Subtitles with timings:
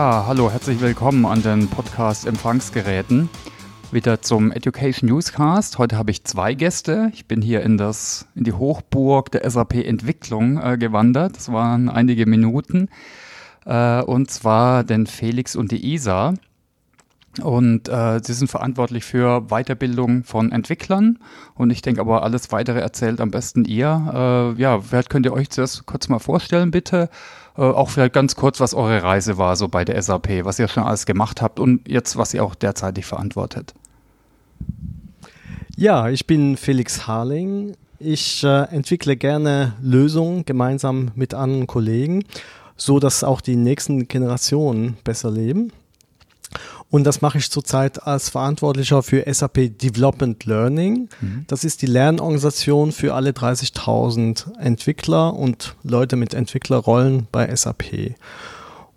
[0.00, 3.28] Ja, hallo, herzlich willkommen an den Podcast Empfangsgeräten.
[3.92, 5.76] Wieder zum Education Newscast.
[5.76, 7.10] Heute habe ich zwei Gäste.
[7.12, 11.36] Ich bin hier in, das, in die Hochburg der SAP-Entwicklung äh, gewandert.
[11.36, 12.88] Das waren einige Minuten.
[13.66, 16.32] Äh, und zwar den Felix und die Isa.
[17.42, 21.18] Und äh, sie sind verantwortlich für Weiterbildung von Entwicklern.
[21.54, 24.54] Und ich denke aber, alles weitere erzählt am besten ihr.
[24.56, 27.10] Äh, ja, vielleicht könnt ihr euch zuerst kurz mal vorstellen, bitte.
[27.56, 30.68] Äh, auch vielleicht ganz kurz, was eure Reise war, so bei der SAP, was ihr
[30.68, 33.74] schon alles gemacht habt und jetzt, was ihr auch derzeitig verantwortet.
[35.76, 37.74] Ja, ich bin Felix Harling.
[37.98, 42.24] Ich äh, entwickle gerne Lösungen gemeinsam mit anderen Kollegen,
[42.76, 45.72] so dass auch die nächsten Generationen besser leben.
[46.90, 51.08] Und das mache ich zurzeit als Verantwortlicher für SAP Development Learning.
[51.20, 51.44] Mhm.
[51.46, 58.16] Das ist die Lernorganisation für alle 30.000 Entwickler und Leute mit Entwicklerrollen bei SAP.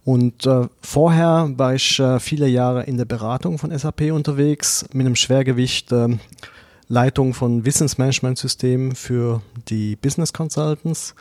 [0.06, 5.06] Und äh, vorher war ich äh, viele Jahre in der Beratung von SAP unterwegs mit
[5.06, 6.18] einem Schwergewicht äh,
[6.88, 11.16] Leitung von Wissensmanagementsystemen für die Business Consultants.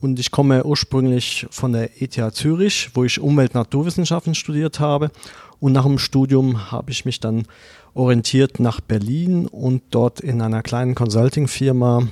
[0.00, 5.10] Und ich komme ursprünglich von der ETH Zürich, wo ich Umwelt-Naturwissenschaften studiert habe
[5.58, 7.46] und nach dem Studium habe ich mich dann
[7.94, 12.08] orientiert nach Berlin und dort in einer kleinen Consulting-Firma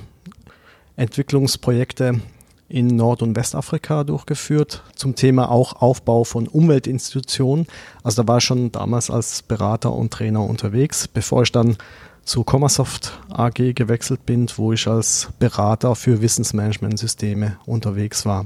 [0.95, 2.21] Entwicklungsprojekte
[2.67, 7.67] in Nord- und Westafrika durchgeführt, zum Thema auch Aufbau von Umweltinstitutionen.
[8.01, 11.77] Also da war ich schon damals als Berater und Trainer unterwegs, bevor ich dann
[12.25, 18.45] zu Commersoft AG gewechselt bin, wo ich als Berater für Wissensmanagementsysteme unterwegs war.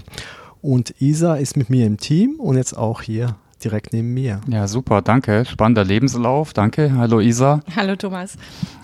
[0.61, 4.41] Und Isa ist mit mir im Team und jetzt auch hier direkt neben mir.
[4.47, 5.45] Ja, super, danke.
[5.45, 6.93] Spannender Lebenslauf, danke.
[6.95, 7.61] Hallo Isa.
[7.75, 8.35] Hallo Thomas.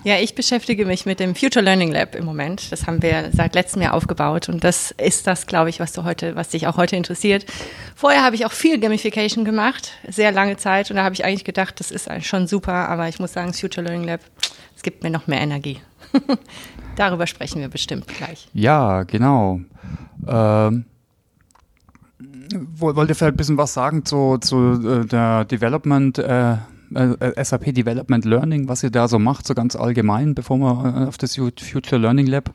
[0.04, 2.72] Ja, ich beschäftige mich mit dem Future Learning Lab im Moment.
[2.72, 6.04] Das haben wir seit letztem Jahr aufgebaut und das ist das, glaube ich, was du
[6.04, 7.46] heute, was dich auch heute interessiert.
[7.94, 11.44] Vorher habe ich auch viel Gamification gemacht, sehr lange Zeit und da habe ich eigentlich
[11.44, 14.20] gedacht, das ist schon super, aber ich muss sagen, das Future Learning Lab,
[14.86, 15.80] gibt mir noch mehr Energie.
[16.96, 18.48] Darüber sprechen wir bestimmt gleich.
[18.54, 19.60] Ja, genau.
[20.28, 20.84] Ähm
[22.76, 26.52] wollt ihr vielleicht ein bisschen was sagen zu, zu äh, der Development, äh,
[26.94, 31.08] äh SAP Development Learning, was ihr da so macht, so ganz allgemein, bevor wir äh,
[31.08, 32.54] auf das Future Learning Lab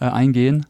[0.00, 0.66] äh, eingehen?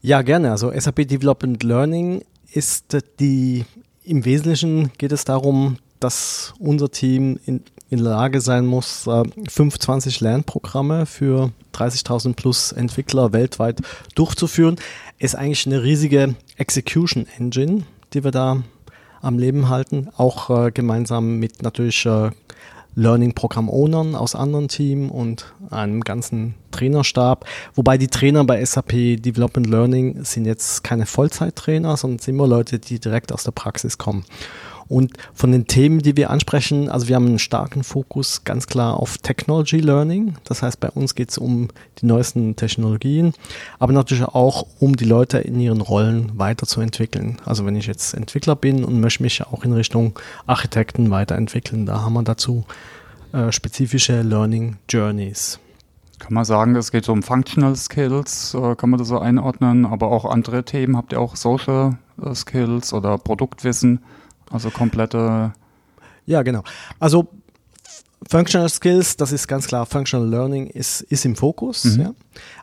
[0.00, 0.50] Ja, gerne.
[0.50, 3.66] Also SAP Development Learning ist die,
[4.02, 9.08] im Wesentlichen geht es darum, dass unser Team in, in der Lage sein muss,
[9.48, 13.80] 25 Lernprogramme für 30.000 plus Entwickler weltweit
[14.14, 14.76] durchzuführen.
[15.18, 18.62] Ist eigentlich eine riesige Execution Engine, die wir da
[19.22, 22.30] am Leben halten, auch äh, gemeinsam mit natürlich äh,
[22.96, 27.46] Learning-Programm-Ownern aus anderen Teams und einem ganzen Trainerstab.
[27.74, 32.78] Wobei die Trainer bei SAP Development Learning sind jetzt keine Vollzeittrainer, sondern sind immer Leute,
[32.78, 34.24] die direkt aus der Praxis kommen.
[34.88, 38.98] Und von den Themen, die wir ansprechen, also wir haben einen starken Fokus ganz klar
[38.98, 40.36] auf Technology Learning.
[40.44, 41.68] Das heißt, bei uns geht es um
[42.00, 43.32] die neuesten Technologien,
[43.78, 47.38] aber natürlich auch um die Leute in ihren Rollen weiterzuentwickeln.
[47.44, 52.02] Also wenn ich jetzt Entwickler bin und möchte mich auch in Richtung Architekten weiterentwickeln, da
[52.02, 52.64] haben wir dazu
[53.32, 55.58] äh, spezifische Learning Journeys.
[56.18, 60.10] Kann man sagen, es geht um Functional Skills, äh, kann man das so einordnen, aber
[60.10, 60.96] auch andere Themen.
[60.96, 64.00] Habt ihr auch Social äh, Skills oder Produktwissen?
[64.50, 65.52] Also komplette.
[66.26, 66.62] Ja, genau.
[66.98, 67.28] Also
[68.28, 71.84] Functional Skills, das ist ganz klar, Functional Learning ist, ist im Fokus.
[71.84, 72.00] Mhm.
[72.00, 72.14] Ja.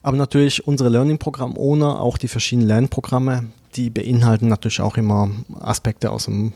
[0.02, 3.46] Aber natürlich unsere Learning-Programm-Owner, auch die verschiedenen Lernprogramme,
[3.76, 5.30] die beinhalten natürlich auch immer
[5.60, 6.54] Aspekte aus dem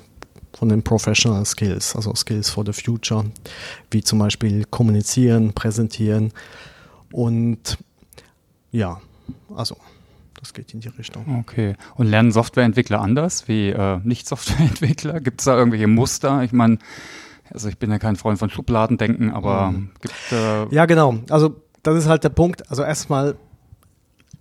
[0.58, 3.26] von den Professional Skills, also Skills for the Future,
[3.92, 6.34] wie zum Beispiel kommunizieren, präsentieren
[7.12, 7.78] und
[8.72, 9.00] ja,
[9.56, 9.78] also
[10.48, 11.40] das geht in die Richtung.
[11.40, 11.76] Okay.
[11.96, 15.20] Und lernen Softwareentwickler anders wie äh, Nicht-Softwareentwickler?
[15.22, 16.42] Gibt es da irgendwelche Muster?
[16.44, 16.78] Ich meine,
[17.52, 19.90] also ich bin ja kein Freund von Schubladendenken, aber mhm.
[20.02, 21.18] gibt äh Ja, genau.
[21.30, 22.70] Also das ist halt der Punkt.
[22.70, 23.36] Also erstmal,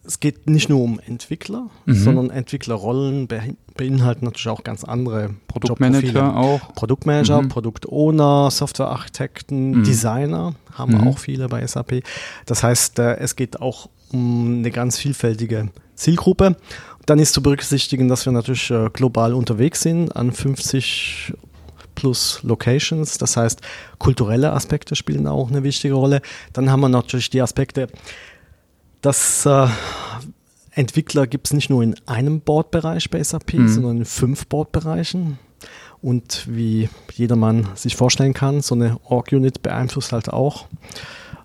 [0.04, 1.94] es geht nicht nur um Entwickler, mhm.
[1.94, 3.26] sondern Entwicklerrollen
[3.76, 6.72] beinhalten natürlich auch ganz andere Produktmanager auch.
[6.74, 7.48] Produktmanager, mhm.
[7.48, 9.82] Produktowner, Softwarearchitekten, mhm.
[9.82, 11.08] Designer haben mhm.
[11.08, 12.04] auch viele bei SAP.
[12.46, 16.56] Das heißt, äh, es geht auch um eine ganz vielfältige Zielgruppe.
[17.06, 21.34] Dann ist zu berücksichtigen, dass wir natürlich äh, global unterwegs sind an 50
[21.96, 23.18] plus Locations.
[23.18, 23.60] Das heißt,
[23.98, 26.20] kulturelle Aspekte spielen auch eine wichtige Rolle.
[26.52, 27.88] Dann haben wir natürlich die Aspekte,
[29.00, 29.66] dass äh,
[30.72, 33.68] Entwickler gibt es nicht nur in einem Boardbereich bei SAP, mhm.
[33.68, 35.38] sondern in fünf Boardbereichen.
[36.02, 40.66] Und wie jedermann sich vorstellen kann, so eine Org-Unit beeinflusst halt auch,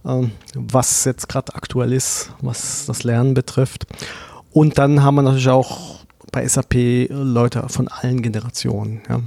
[0.03, 3.87] äh, was jetzt gerade aktuell ist, was das Lernen betrifft.
[4.53, 5.99] Und dann haben wir natürlich auch
[6.31, 9.01] bei SAP Leute von allen Generationen.
[9.09, 9.19] Ja.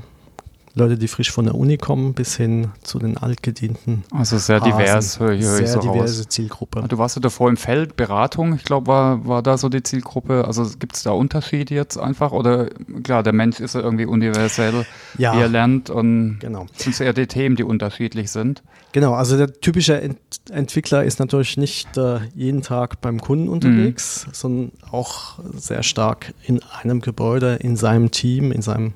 [0.77, 4.03] Leute, die frisch von der Uni kommen, bis hin zu den altgedienten.
[4.11, 6.29] Also sehr divers, höre ich, höre ich Sehr so diverse raus.
[6.29, 6.85] Zielgruppe.
[6.89, 10.45] Du warst ja davor im Feld, Beratung, ich glaube, war, war da so die Zielgruppe.
[10.45, 12.33] Also gibt es da Unterschiede jetzt einfach?
[12.33, 12.71] Oder
[13.05, 14.85] klar, der Mensch ist ja irgendwie universell,
[15.17, 15.37] Ja.
[15.37, 16.67] wie er lernt und Genau.
[16.75, 18.65] sind es eher die Themen, die unterschiedlich sind?
[18.95, 20.19] Genau, also der typische Ent
[20.53, 26.61] Entwickler ist natürlich nicht äh, jeden Tag beim Kunden unterwegs, sondern auch sehr stark in
[26.63, 28.93] einem Gebäude, in seinem Team, in seinem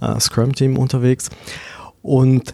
[0.00, 1.28] äh, Scrum-Team unterwegs.
[2.02, 2.52] Und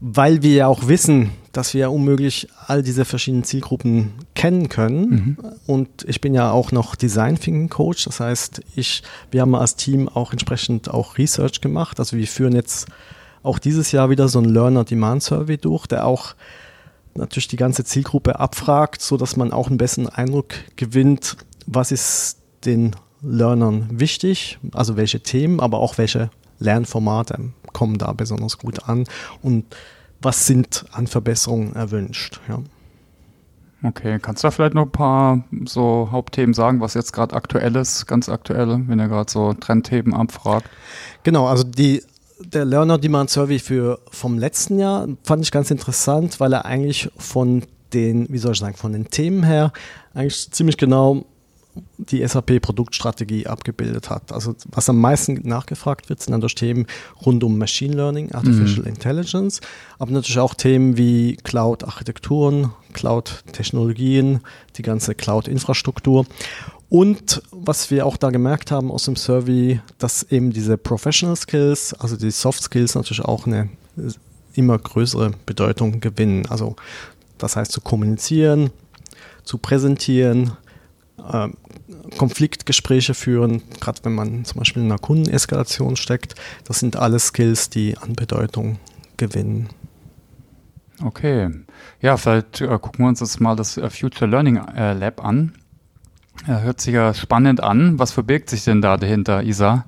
[0.00, 5.38] weil wir ja auch wissen, dass wir ja unmöglich all diese verschiedenen Zielgruppen kennen können.
[5.66, 8.04] Und ich bin ja auch noch Design Thinking Coach.
[8.04, 11.98] Das heißt, ich, wir haben als Team auch entsprechend auch Research gemacht.
[12.00, 12.86] Also wir führen jetzt
[13.46, 16.34] auch dieses Jahr wieder so einen Learner Demand Survey durch, der auch
[17.14, 22.38] natürlich die ganze Zielgruppe abfragt, so dass man auch einen besseren Eindruck gewinnt, was ist
[22.64, 29.04] den Learnern wichtig, also welche Themen, aber auch welche Lernformate kommen da besonders gut an
[29.42, 29.64] und
[30.20, 32.40] was sind an Verbesserungen erwünscht.
[32.48, 32.60] Ja.
[33.82, 37.76] Okay, kannst du da vielleicht noch ein paar so Hauptthemen sagen, was jetzt gerade aktuell
[37.76, 40.68] ist, ganz aktuell, wenn ihr gerade so Trendthemen abfragt?
[41.22, 42.02] Genau, also die,
[42.38, 47.10] der Learner Demand Survey für, vom letzten Jahr fand ich ganz interessant, weil er eigentlich
[47.16, 47.62] von
[47.92, 49.72] den, wie soll ich sagen, von den Themen her
[50.14, 51.24] eigentlich ziemlich genau
[51.98, 54.32] die SAP-Produktstrategie abgebildet hat.
[54.32, 56.86] Also was am meisten nachgefragt wird, sind dann durch Themen
[57.24, 59.60] rund um Machine Learning, Artificial Intelligence,
[59.98, 64.40] aber natürlich auch Themen wie Cloud-Architekturen, Cloud-Technologien,
[64.76, 66.24] die ganze Cloud-Infrastruktur.
[66.88, 71.94] Und was wir auch da gemerkt haben aus dem Survey, dass eben diese Professional Skills,
[71.94, 73.68] also die Soft Skills natürlich auch eine
[74.54, 76.46] immer größere Bedeutung gewinnen.
[76.46, 76.76] Also
[77.38, 78.70] das heißt zu kommunizieren,
[79.42, 80.52] zu präsentieren,
[81.32, 81.54] ähm,
[82.18, 86.34] Konfliktgespräche führen, gerade wenn man zum Beispiel in einer Kundeneskalation steckt.
[86.64, 88.78] Das sind alles Skills, die an Bedeutung
[89.16, 89.68] gewinnen.
[91.02, 91.50] Okay.
[92.00, 95.54] Ja, vielleicht äh, gucken wir uns jetzt mal das äh, Future Learning äh, Lab an.
[96.46, 97.98] Äh, hört sich ja spannend an.
[97.98, 99.84] Was verbirgt sich denn da dahinter, Isa?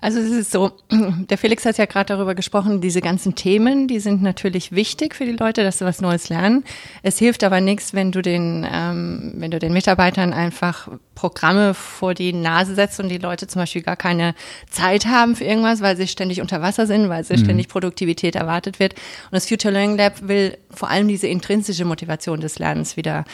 [0.00, 4.00] Also es ist so, der Felix hat ja gerade darüber gesprochen, diese ganzen Themen, die
[4.00, 6.64] sind natürlich wichtig für die Leute, dass sie was Neues lernen.
[7.02, 12.14] Es hilft aber nichts, wenn du den, ähm, wenn du den Mitarbeitern einfach Programme vor
[12.14, 14.34] die Nase setzt und die Leute zum Beispiel gar keine
[14.70, 18.78] Zeit haben für irgendwas, weil sie ständig unter Wasser sind, weil sie ständig Produktivität erwartet
[18.78, 18.94] wird.
[18.94, 23.24] Und das Future Learning Lab will vor allem diese intrinsische Motivation des Lernens wieder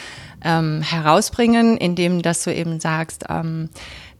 [0.43, 3.69] ähm, herausbringen, indem dass du eben sagst, ähm,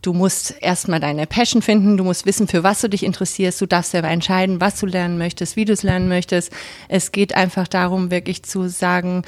[0.01, 3.65] Du musst erstmal deine Passion finden, du musst wissen, für was du dich interessierst, du
[3.65, 6.51] darfst selber entscheiden, was du lernen möchtest, wie du es lernen möchtest.
[6.87, 9.23] Es geht einfach darum, wirklich zu sagen,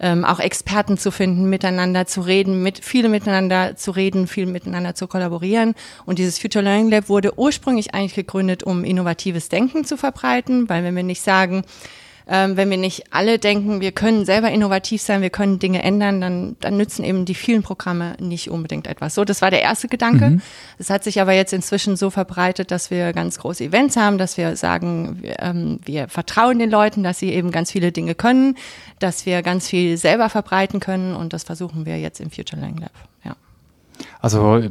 [0.00, 4.94] ähm, auch Experten zu finden, miteinander zu reden, mit viele miteinander zu reden, viel miteinander
[4.94, 5.74] zu kollaborieren.
[6.04, 10.82] Und dieses Future Learning Lab wurde ursprünglich eigentlich gegründet, um innovatives Denken zu verbreiten, weil
[10.84, 11.64] wenn wir nicht sagen,
[12.26, 16.20] ähm, wenn wir nicht alle denken, wir können selber innovativ sein, wir können Dinge ändern,
[16.20, 19.14] dann, dann nützen eben die vielen Programme nicht unbedingt etwas.
[19.14, 20.38] So, das war der erste Gedanke.
[20.78, 24.36] Es hat sich aber jetzt inzwischen so verbreitet, dass wir ganz große Events haben, dass
[24.36, 28.56] wir sagen, wir, ähm, wir vertrauen den Leuten, dass sie eben ganz viele Dinge können,
[28.98, 32.80] dass wir ganz viel selber verbreiten können und das versuchen wir jetzt im Future Learning
[32.80, 33.13] Lab.
[34.24, 34.62] Also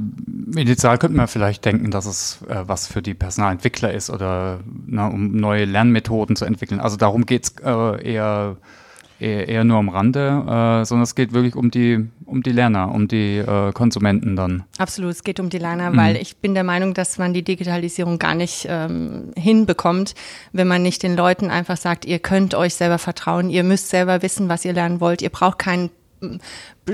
[0.56, 5.06] initial könnte man vielleicht denken, dass es äh, was für die Personalentwickler ist oder na,
[5.10, 6.80] um neue Lernmethoden zu entwickeln.
[6.80, 8.58] Also darum geht's äh, eher,
[9.20, 12.92] eher, eher nur am Rande, äh, sondern es geht wirklich um die, um die Lerner,
[12.92, 14.64] um die äh, Konsumenten dann.
[14.80, 18.18] Absolut, es geht um die Lerner, weil ich bin der Meinung, dass man die Digitalisierung
[18.18, 20.16] gar nicht ähm, hinbekommt,
[20.52, 24.24] wenn man nicht den Leuten einfach sagt, ihr könnt euch selber vertrauen, ihr müsst selber
[24.24, 25.92] wissen, was ihr lernen wollt, ihr braucht keinen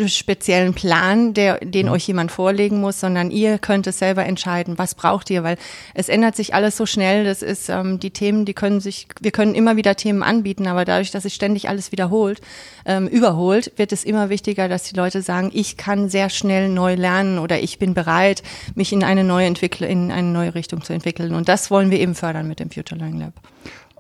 [0.06, 4.94] speziellen Plan, der, den euch jemand vorlegen muss, sondern ihr könnt es selber entscheiden, was
[4.94, 5.58] braucht ihr, weil
[5.96, 7.26] es ändert sich alles so schnell.
[7.26, 10.86] Das ist ähm, die Themen, die können sich, wir können immer wieder Themen anbieten, aber
[10.86, 12.40] dadurch, dass sich ständig alles wiederholt,
[12.86, 16.94] ähm, überholt, wird es immer wichtiger, dass die Leute sagen, ich kann sehr schnell neu
[16.94, 18.44] lernen oder ich bin bereit,
[18.76, 21.34] mich in eine neue Entwickl in eine neue Richtung zu entwickeln.
[21.34, 23.34] Und das wollen wir eben fördern mit dem Future Learning Lab.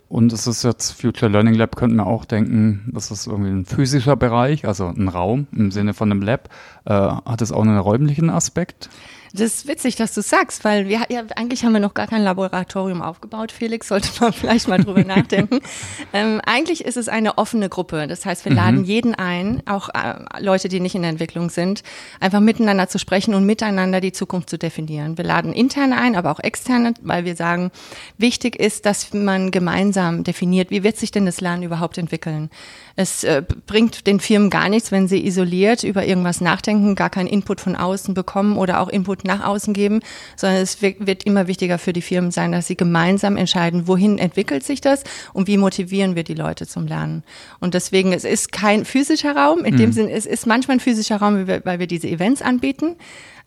[0.10, 3.66] Und es ist jetzt Future Learning Lab, könnten wir auch denken, das ist irgendwie ein
[3.66, 6.50] physischer Bereich, also ein Raum im Sinne von einem Lab.
[6.86, 8.90] Äh, hat es auch einen räumlichen Aspekt?
[9.34, 12.24] Das ist witzig, dass du sagst, weil wir ja, eigentlich haben wir noch gar kein
[12.24, 15.60] Laboratorium aufgebaut, Felix, sollte man vielleicht mal drüber nachdenken.
[16.12, 18.08] Ähm, eigentlich ist es eine offene Gruppe.
[18.08, 21.84] Das heißt, wir laden jeden ein, auch äh, Leute, die nicht in der Entwicklung sind,
[22.20, 25.18] einfach miteinander zu sprechen und miteinander die Zukunft zu definieren.
[25.18, 27.72] Wir laden interne ein, aber auch externe, weil wir sagen,
[28.18, 32.50] wichtig ist, dass man gemeinsam definiert, wie wird sich denn das Lernen überhaupt entwickeln.
[32.96, 37.28] Es äh, bringt den Firmen gar nichts, wenn sie isoliert über irgendwas nachdenken, gar keinen
[37.28, 40.02] Input von außen bekommen oder auch Input Input nach außen geben,
[40.36, 44.64] sondern es wird immer wichtiger für die Firmen sein, dass sie gemeinsam entscheiden, wohin entwickelt
[44.64, 47.24] sich das und wie motivieren wir die Leute zum Lernen.
[47.60, 49.80] Und deswegen, es ist kein physischer Raum, in mhm.
[49.80, 52.96] dem Sinn, es ist manchmal ein physischer Raum, weil wir diese Events anbieten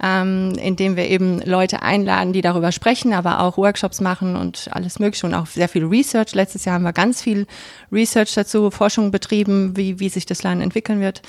[0.02, 4.98] ähm, indem wir eben Leute einladen, die darüber sprechen, aber auch Workshops machen und alles
[4.98, 6.34] Mögliche und auch sehr viel Research.
[6.34, 7.46] Letztes Jahr haben wir ganz viel
[7.92, 11.22] Research dazu, Forschung betrieben, wie, wie sich das Lernen entwickeln wird.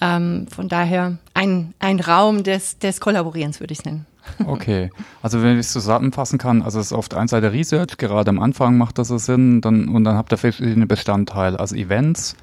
[0.00, 4.06] Ähm, von daher ein, ein Raum des, des Kollaborierens, würde ich es nennen.
[4.46, 4.90] Okay,
[5.22, 8.28] also wenn ich es zusammenfassen kann, also es ist auf der einen Seite Research, gerade
[8.28, 12.36] am Anfang macht das so Sinn, dann, und dann habt ihr verschiedene Bestandteile, also Events,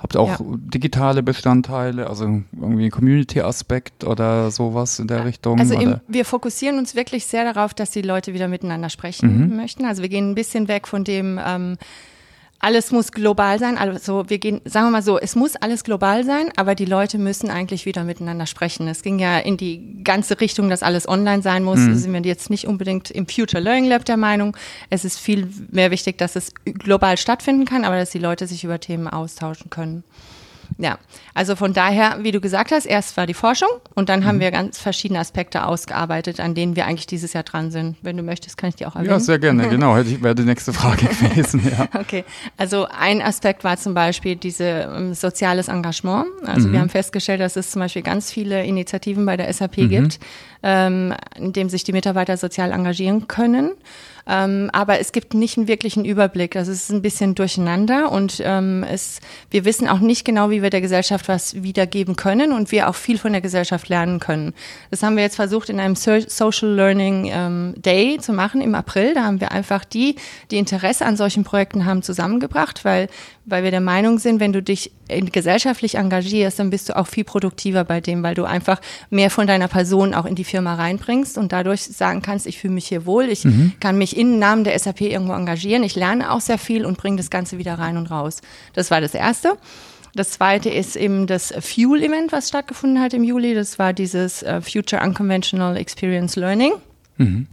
[0.00, 0.46] Habt ihr auch ja.
[0.56, 2.24] digitale Bestandteile, also
[2.58, 5.60] irgendwie ein Community-Aspekt oder sowas in der Richtung?
[5.60, 9.56] Also im, wir fokussieren uns wirklich sehr darauf, dass die Leute wieder miteinander sprechen mhm.
[9.56, 9.84] möchten.
[9.84, 11.76] Also wir gehen ein bisschen weg von dem, ähm,
[12.60, 13.78] alles muss global sein.
[13.78, 17.18] Also wir gehen, sagen wir mal so, es muss alles global sein, aber die Leute
[17.18, 18.86] müssen eigentlich wieder miteinander sprechen.
[18.86, 21.78] Es ging ja in die ganze Richtung, dass alles online sein muss.
[21.78, 21.96] Mhm.
[21.96, 24.56] Sind wir jetzt nicht unbedingt im Future Learning Lab der Meinung.
[24.90, 28.62] Es ist viel mehr wichtig, dass es global stattfinden kann, aber dass die Leute sich
[28.62, 30.04] über Themen austauschen können.
[30.80, 30.98] Ja,
[31.34, 34.24] also von daher, wie du gesagt hast, erst war die Forschung und dann mhm.
[34.24, 37.98] haben wir ganz verschiedene Aspekte ausgearbeitet, an denen wir eigentlich dieses Jahr dran sind.
[38.00, 39.10] Wenn du möchtest, kann ich dir auch erwähnen.
[39.10, 39.94] Ja, sehr gerne, genau.
[39.94, 41.86] Wäre die nächste Frage gewesen, ja.
[42.00, 42.24] Okay,
[42.56, 46.26] also ein Aspekt war zum Beispiel dieses um, ähm, soziales Engagement.
[46.46, 46.72] Also mhm.
[46.72, 49.88] wir haben festgestellt, dass es zum Beispiel ganz viele Initiativen bei der SAP mhm.
[49.90, 50.18] gibt,
[50.62, 53.72] ähm, in dem sich die Mitarbeiter sozial engagieren können.
[54.26, 56.56] Ähm, aber es gibt nicht einen wirklichen Überblick.
[56.56, 60.62] Also es ist ein bisschen durcheinander und ähm, es, wir wissen auch nicht genau, wie
[60.62, 64.54] wir der Gesellschaft was wiedergeben können und wir auch viel von der Gesellschaft lernen können.
[64.90, 68.74] Das haben wir jetzt versucht in einem so Social Learning ähm, Day zu machen im
[68.74, 69.14] April.
[69.14, 70.16] Da haben wir einfach die,
[70.50, 73.08] die Interesse an solchen Projekten haben, zusammengebracht, weil
[73.50, 74.92] weil wir der Meinung sind, wenn du dich
[75.32, 79.46] gesellschaftlich engagierst, dann bist du auch viel produktiver bei dem, weil du einfach mehr von
[79.46, 83.06] deiner Person auch in die Firma reinbringst und dadurch sagen kannst, ich fühle mich hier
[83.06, 83.72] wohl, ich mhm.
[83.80, 87.16] kann mich im Namen der SAP irgendwo engagieren, ich lerne auch sehr viel und bringe
[87.16, 88.40] das Ganze wieder rein und raus.
[88.74, 89.56] Das war das Erste.
[90.14, 93.54] Das zweite ist eben das Fuel-Event, was stattgefunden hat im Juli.
[93.54, 96.72] Das war dieses uh, Future Unconventional Experience Learning.
[97.16, 97.46] Mhm.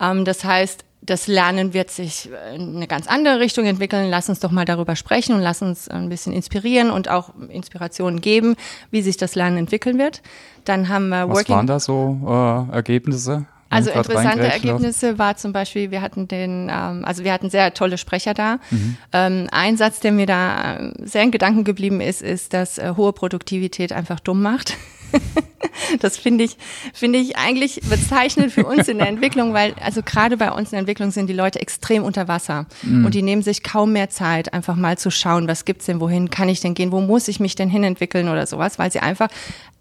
[0.00, 4.08] Ähm, das heißt, das Lernen wird sich in eine ganz andere Richtung entwickeln.
[4.08, 8.20] Lass uns doch mal darüber sprechen und lass uns ein bisschen inspirieren und auch Inspirationen
[8.20, 8.56] geben,
[8.90, 10.22] wie sich das Lernen entwickeln wird.
[10.64, 11.56] Dann haben wir Was Working.
[11.56, 13.46] waren da so äh, Ergebnisse?
[13.70, 17.98] Also interessante Ergebnisse war zum Beispiel, wir hatten den, ähm, also wir hatten sehr tolle
[17.98, 18.58] Sprecher da.
[18.70, 18.96] Mhm.
[19.12, 22.94] Ähm, ein Satz, der mir da äh, sehr in Gedanken geblieben ist, ist, dass äh,
[22.96, 24.74] hohe Produktivität einfach dumm macht.
[26.00, 26.56] das finde ich,
[26.92, 30.70] finde ich eigentlich bezeichnend für uns in der Entwicklung, weil also gerade bei uns in
[30.72, 33.04] der Entwicklung sind die Leute extrem unter Wasser mm.
[33.04, 36.30] und die nehmen sich kaum mehr Zeit, einfach mal zu schauen, was gibt's denn, wohin
[36.30, 39.28] kann ich denn gehen, wo muss ich mich denn hinentwickeln oder sowas, weil sie einfach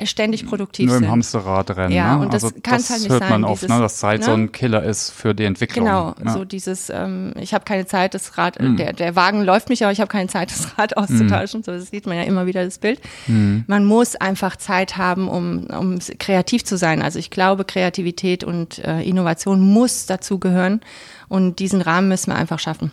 [0.03, 1.01] ständig produktiv Nur sind.
[1.01, 1.93] Nur im Hamsterrad rennen.
[1.93, 2.23] Ja, ne?
[2.23, 3.29] und das also kann halt nicht hört sein.
[3.29, 3.81] man oft, dieses, ne?
[3.81, 4.25] dass Zeit ne?
[4.25, 5.85] so ein Killer ist für die Entwicklung.
[5.85, 6.33] Genau, ja.
[6.33, 8.75] so dieses, ähm, ich habe keine Zeit, das Rad, mm.
[8.75, 11.61] der, der Wagen läuft mich, aber ich habe keine Zeit, das Rad auszutauschen.
[11.61, 11.63] Mm.
[11.63, 12.99] So das sieht man ja immer wieder das Bild.
[13.27, 13.59] Mm.
[13.67, 17.01] Man muss einfach Zeit haben, um, um kreativ zu sein.
[17.01, 20.81] Also ich glaube, Kreativität und äh, Innovation muss dazu gehören
[21.29, 22.91] und diesen Rahmen müssen wir einfach schaffen.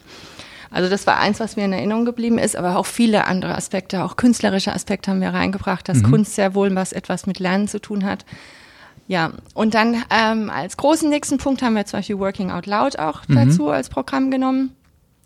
[0.70, 4.04] Also das war eins, was mir in Erinnerung geblieben ist, aber auch viele andere Aspekte,
[4.04, 6.10] auch künstlerische Aspekte haben wir reingebracht, dass mhm.
[6.10, 8.24] Kunst sehr wohl was etwas mit Lernen zu tun hat.
[9.08, 12.98] Ja, und dann ähm, als großen nächsten Punkt haben wir zum Beispiel Working Out Loud
[13.00, 13.34] auch mhm.
[13.34, 14.76] dazu als Programm genommen.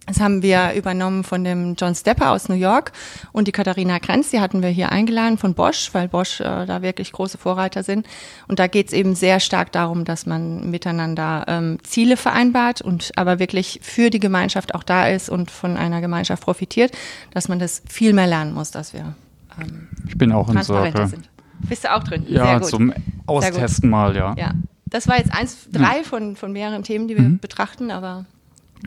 [0.06, 2.92] Das haben wir übernommen von dem John Stepper aus New York
[3.32, 6.82] und die Katharina Krenz, die hatten wir hier eingeladen von Bosch, weil Bosch äh, da
[6.82, 8.06] wirklich große Vorreiter sind.
[8.46, 13.12] Und da geht es eben sehr stark darum, dass man miteinander ähm, Ziele vereinbart und
[13.16, 16.92] aber wirklich für die Gemeinschaft auch da ist und von einer Gemeinschaft profitiert,
[17.32, 19.14] dass man das viel mehr lernen muss, dass wir
[19.60, 21.06] ähm, Ich bin auch in Sorge.
[21.06, 21.30] Sind.
[21.60, 22.26] Bist du auch drin?
[22.28, 22.92] Ja, zum
[23.26, 24.34] Austesten mal, ja.
[24.36, 24.52] Ja,
[24.84, 26.02] das war jetzt eins, drei ja.
[26.02, 27.38] von, von mehreren Themen, die wir mhm.
[27.38, 28.26] betrachten, aber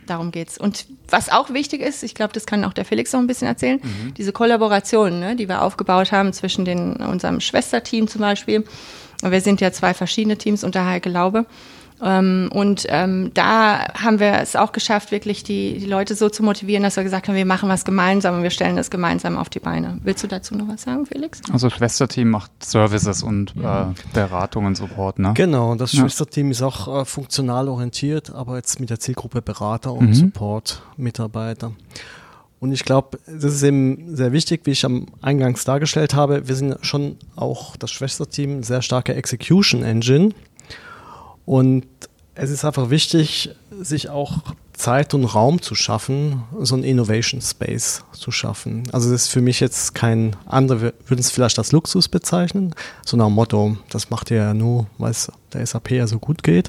[0.06, 0.58] Darum geht's.
[0.58, 3.48] Und was auch wichtig ist, ich glaube, das kann auch der Felix noch ein bisschen
[3.48, 4.14] erzählen, mhm.
[4.14, 8.64] diese Kollaboration, ne, die wir aufgebaut haben zwischen den, unserem Schwesterteam zum Beispiel.
[9.22, 11.46] Wir sind ja zwei verschiedene Teams unter Heike Laube.
[12.02, 16.42] Ähm, und ähm, da haben wir es auch geschafft, wirklich die, die Leute so zu
[16.42, 19.48] motivieren, dass wir gesagt haben, wir machen was gemeinsam und wir stellen das gemeinsam auf
[19.48, 19.98] die Beine.
[20.02, 21.40] Willst du dazu noch was sagen, Felix?
[21.52, 23.90] Also Schwesterteam macht Services und ja.
[23.90, 25.32] äh, Beratung und Support, ne?
[25.34, 26.00] Genau, das ja.
[26.00, 30.14] Schwesterteam ist auch äh, funktional orientiert, aber jetzt mit der Zielgruppe Berater und mhm.
[30.14, 31.72] Support-Mitarbeiter.
[32.60, 36.48] Und ich glaube, das ist eben sehr wichtig, wie ich am Eingangs dargestellt habe.
[36.48, 40.30] Wir sind schon auch das Schwesterteam sehr starke Execution Engine.
[41.48, 41.86] Und
[42.34, 43.48] es ist einfach wichtig,
[43.80, 44.42] sich auch
[44.74, 48.82] Zeit und Raum zu schaffen, so ein Innovation Space zu schaffen.
[48.92, 53.16] Also das ist für mich jetzt kein, andere würden es vielleicht als Luxus bezeichnen, so
[53.16, 56.42] nach dem Motto, das macht ihr ja nur, weil es der SAP ja so gut
[56.42, 56.68] geht.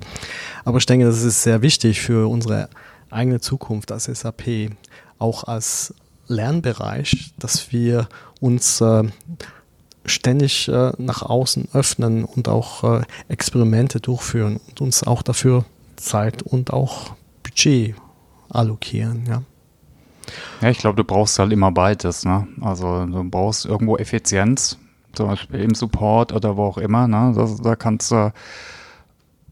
[0.63, 2.69] Aber ich denke, das ist sehr wichtig für unsere
[3.09, 4.71] eigene Zukunft als SAP,
[5.17, 5.93] auch als
[6.27, 8.07] Lernbereich, dass wir
[8.39, 9.03] uns äh,
[10.09, 16.41] ständig äh, nach außen öffnen und auch äh, Experimente durchführen und uns auch dafür Zeit
[16.41, 17.13] und auch
[17.43, 17.95] Budget
[18.49, 19.43] allokieren, ja.
[20.61, 22.47] Ja, ich glaube, du brauchst halt immer beides, ne?
[22.61, 24.77] Also du brauchst irgendwo Effizienz,
[25.13, 27.33] zum Beispiel im Support oder wo auch immer, ne?
[27.35, 28.31] Das, da kannst du,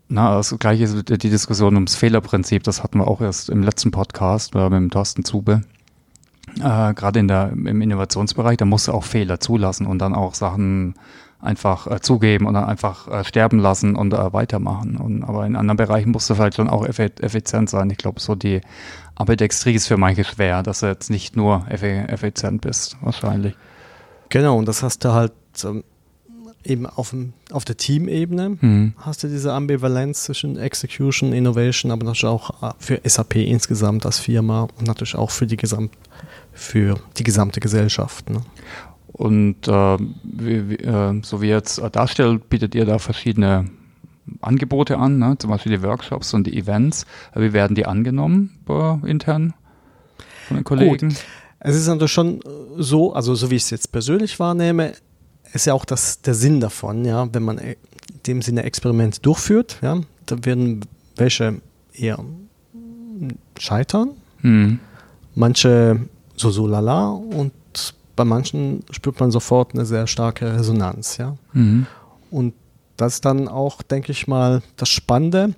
[0.08, 3.92] na, das gleiche ist die Diskussion ums Fehlerprinzip, das hatten wir auch erst im letzten
[3.92, 5.62] Podcast äh, mit dem Thorsten Zube.
[6.60, 10.34] Äh, Gerade in der, im Innovationsbereich, da musst du auch Fehler zulassen und dann auch
[10.34, 10.96] Sachen
[11.40, 14.98] einfach äh, zugeben und dann einfach äh, sterben lassen und äh, weitermachen.
[14.98, 17.90] Und, aber in anderen Bereichen musst du vielleicht schon auch effizient sein.
[17.90, 18.62] Ich glaube, so die
[19.16, 23.56] Ambidextrie ist für manche schwer, dass du jetzt nicht nur effizient bist, wahrscheinlich.
[24.30, 25.34] Genau, und das hast du halt
[25.64, 25.84] ähm,
[26.64, 28.94] eben auf, dem, auf der Teamebene, mhm.
[28.98, 34.20] hast du diese Ambivalenz zwischen Execution, Innovation, aber natürlich auch äh, für SAP insgesamt als
[34.20, 35.94] Firma und natürlich auch für die, Gesamt,
[36.58, 38.30] für die gesamte Gesellschaft.
[38.30, 38.42] Ne?
[39.14, 43.70] Und äh, wie, wie, äh, so wie jetzt darstellt, bietet ihr da verschiedene
[44.42, 45.36] Angebote an, ne?
[45.38, 47.06] zum Beispiel die Workshops und die Events.
[47.36, 49.54] Wie werden die angenommen äh, intern
[50.48, 51.10] von den Kollegen?
[51.10, 51.18] Gut.
[51.60, 52.42] Es ist natürlich schon
[52.78, 54.94] so, also so wie ich es jetzt persönlich wahrnehme,
[55.54, 57.76] ist ja auch das, der Sinn davon, ja, wenn man in
[58.26, 60.82] dem Sinne Experimente durchführt, ja, da werden
[61.16, 61.62] welche
[61.94, 62.20] eher
[63.58, 64.12] scheitern,
[64.42, 64.80] mhm.
[65.34, 66.02] manche
[66.38, 67.52] so so lala und
[68.16, 71.36] bei manchen spürt man sofort eine sehr starke Resonanz, ja.
[71.54, 71.86] Mhm.
[72.32, 72.54] Und
[72.98, 75.54] das ist dann auch, denke ich mal, das Spannende,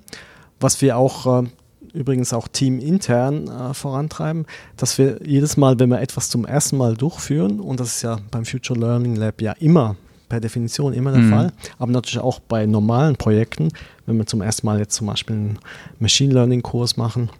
[0.60, 1.46] was wir auch äh,
[1.94, 4.46] übrigens auch teamintern äh, vorantreiben,
[4.76, 8.18] dass wir jedes Mal, wenn wir etwas zum ersten Mal durchführen, und das ist ja
[8.30, 9.96] beim Future Learning Lab ja immer
[10.28, 11.30] per Definition immer der mhm.
[11.30, 13.70] Fall, aber natürlich auch bei normalen Projekten,
[14.06, 15.58] wenn wir zum ersten Mal jetzt zum Beispiel einen
[15.98, 17.30] Machine Learning Kurs machen,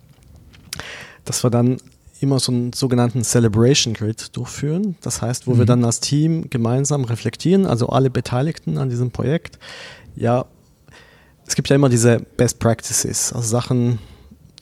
[1.24, 1.76] dass wir dann
[2.20, 4.96] immer so einen sogenannten Celebration Grid durchführen.
[5.00, 5.59] Das heißt, wo mhm.
[5.59, 9.59] wir dann als Team gemeinsam reflektieren, also alle Beteiligten an diesem Projekt.
[10.16, 10.46] Ja,
[11.46, 13.98] es gibt ja immer diese Best Practices, also Sachen,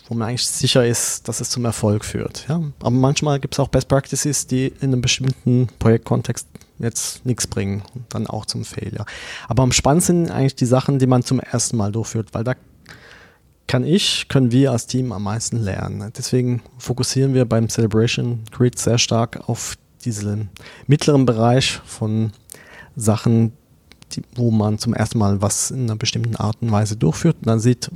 [0.09, 2.47] wo man eigentlich sicher ist, dass es zum Erfolg führt.
[2.49, 2.63] Ja?
[2.81, 6.47] Aber manchmal gibt es auch Best Practices, die in einem bestimmten Projektkontext
[6.79, 9.05] jetzt nichts bringen und dann auch zum Failure.
[9.49, 12.55] Aber am spannendsten sind eigentlich die Sachen, die man zum ersten Mal durchführt, weil da
[13.69, 16.13] kann ich, können wir als Team am meisten lernen.
[16.17, 20.49] Deswegen fokussieren wir beim Celebration Grid sehr stark auf diesen
[20.87, 22.33] mittleren Bereich von
[22.97, 23.53] Sachen,
[24.13, 27.47] die, wo man zum ersten Mal was in einer bestimmten Art und Weise durchführt und
[27.47, 27.91] dann sieht,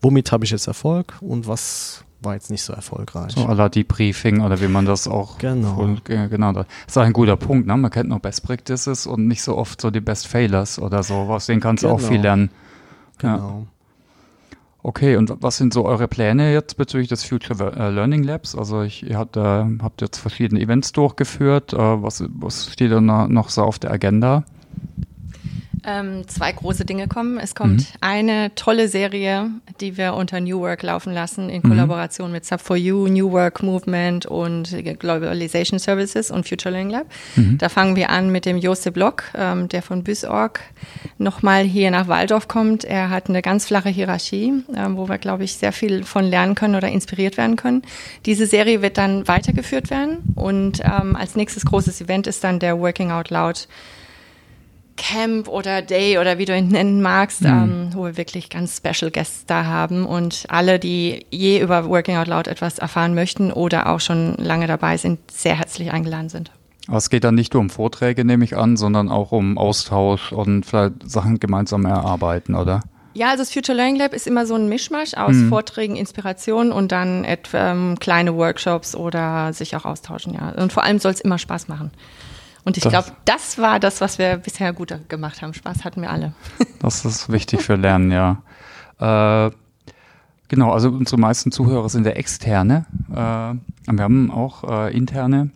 [0.00, 3.32] womit habe ich jetzt Erfolg und was war jetzt nicht so erfolgreich.
[3.32, 5.38] So la Debriefing oder wie man das auch.
[5.38, 5.74] Genau.
[5.74, 6.52] Voll, genau.
[6.52, 7.66] Das ist auch ein guter Punkt.
[7.66, 7.76] Ne?
[7.76, 11.14] Man kennt noch Best Practices und nicht so oft so die Best Failures oder so.
[11.14, 12.22] Aus denen kannst du auch viel genau.
[12.22, 12.50] lernen.
[13.18, 13.36] Genau.
[13.36, 13.66] Ja.
[14.86, 18.54] Okay, und was sind so eure Pläne jetzt bezüglich des Future äh, Learning Labs?
[18.54, 21.72] Also ich, ihr habt, äh, habt jetzt verschiedene Events durchgeführt.
[21.72, 24.44] Äh, was, was steht da noch so auf der Agenda?
[25.84, 27.38] Ähm, zwei große Dinge kommen.
[27.38, 27.86] Es kommt mhm.
[28.00, 31.68] eine tolle Serie, die wir unter New Work laufen lassen, in mhm.
[31.68, 37.06] Kollaboration mit Sub4U, New Work Movement und Globalization Services und Future Learning Lab.
[37.36, 37.58] Mhm.
[37.58, 40.60] Da fangen wir an mit dem Josep Block, ähm, der von BÜSORG
[41.18, 42.84] nochmal hier nach Waldorf kommt.
[42.84, 46.54] Er hat eine ganz flache Hierarchie, ähm, wo wir, glaube ich, sehr viel von lernen
[46.54, 47.82] können oder inspiriert werden können.
[48.24, 52.78] Diese Serie wird dann weitergeführt werden und ähm, als nächstes großes Event ist dann der
[52.78, 53.68] Working Out Loud
[54.96, 57.48] Camp oder Day oder wie du ihn nennen magst, mhm.
[57.48, 62.16] ähm, wo wir wirklich ganz Special Guests da haben und alle, die je über Working
[62.16, 66.50] Out Loud etwas erfahren möchten oder auch schon lange dabei sind, sehr herzlich eingeladen sind.
[66.88, 70.32] Aber es geht dann nicht nur um Vorträge, nehme ich an, sondern auch um Austausch
[70.32, 72.80] und vielleicht Sachen gemeinsam erarbeiten, oder?
[73.16, 75.48] Ja, also das Future Learning Lab ist immer so ein Mischmasch aus mhm.
[75.48, 80.50] Vorträgen, Inspirationen und dann etwa, ähm, kleine Workshops oder sich auch austauschen, ja.
[80.50, 81.90] Und vor allem soll es immer Spaß machen.
[82.66, 85.54] Und ich glaube, das war das, was wir bisher gut gemacht haben.
[85.54, 86.34] Spaß hatten wir alle.
[86.80, 88.42] Das ist wichtig für Lernen, ja.
[88.98, 89.50] Äh,
[90.48, 92.86] genau, also unsere meisten Zuhörer sind ja externe.
[93.10, 95.50] Äh, wir haben auch äh, interne.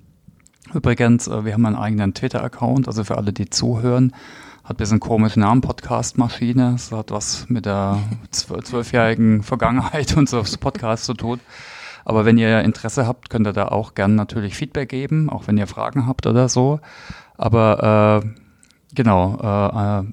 [0.73, 4.15] Übrigens, äh, wir haben einen eigenen Twitter-Account, also für alle, die zuhören.
[4.63, 6.73] Hat ein bisschen komischen Namen, Podcast-Maschine.
[6.73, 7.99] Das hat was mit der
[8.31, 11.41] zwölfjährigen Vergangenheit unseres Podcasts zu tun.
[12.05, 15.59] Aber wenn ihr Interesse habt, könnt ihr da auch gern natürlich Feedback geben, auch wenn
[15.59, 16.81] ihr Fragen habt oder so.
[17.37, 18.29] Aber äh,
[18.95, 20.05] genau, äh, äh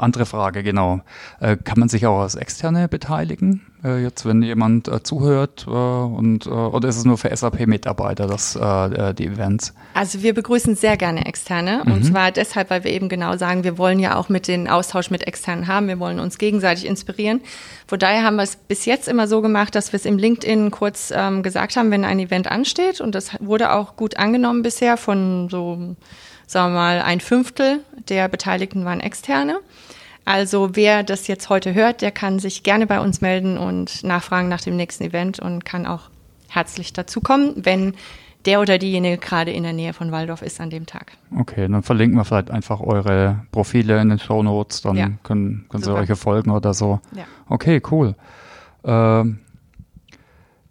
[0.00, 1.00] andere Frage, genau.
[1.40, 3.62] Äh, kann man sich auch als Externe beteiligen?
[3.84, 8.26] Äh, jetzt, wenn jemand äh, zuhört äh, und äh, oder ist es nur für SAP-Mitarbeiter,
[8.26, 9.72] das äh, die Events?
[9.94, 11.92] Also wir begrüßen sehr gerne Externe mhm.
[11.92, 15.10] und zwar deshalb, weil wir eben genau sagen, wir wollen ja auch mit den Austausch
[15.10, 17.40] mit Externen haben, wir wollen uns gegenseitig inspirieren.
[17.86, 20.72] Von daher haben wir es bis jetzt immer so gemacht, dass wir es im LinkedIn
[20.72, 24.96] kurz ähm, gesagt haben, wenn ein Event ansteht und das wurde auch gut angenommen bisher
[24.96, 25.94] von so
[26.48, 29.60] sagen wir mal, ein Fünftel der Beteiligten waren Externe.
[30.28, 34.50] Also wer das jetzt heute hört, der kann sich gerne bei uns melden und nachfragen
[34.50, 36.10] nach dem nächsten Event und kann auch
[36.50, 37.94] herzlich dazukommen, wenn
[38.44, 41.12] der oder diejenige gerade in der Nähe von Waldorf ist an dem Tag.
[41.34, 45.10] Okay, dann verlinken wir vielleicht einfach eure Profile in den Show Notes, dann ja.
[45.22, 47.00] können, können Sie euch folgen oder so.
[47.16, 47.24] Ja.
[47.48, 48.14] Okay, cool.
[48.84, 49.38] Ähm,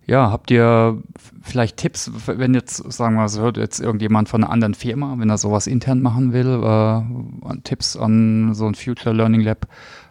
[0.07, 1.03] ja, habt ihr
[1.43, 5.29] vielleicht Tipps, wenn jetzt, sagen wir, so hört jetzt irgendjemand von einer anderen Firma, wenn
[5.29, 9.67] er sowas intern machen will, äh, Tipps an so ein Future Learning Lab,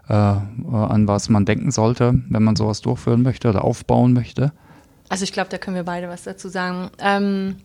[0.09, 4.53] äh, an was man denken sollte, wenn man sowas durchführen möchte oder aufbauen möchte?
[5.09, 6.91] Also ich glaube, da können wir beide was dazu sagen.
[6.99, 7.57] Ähm,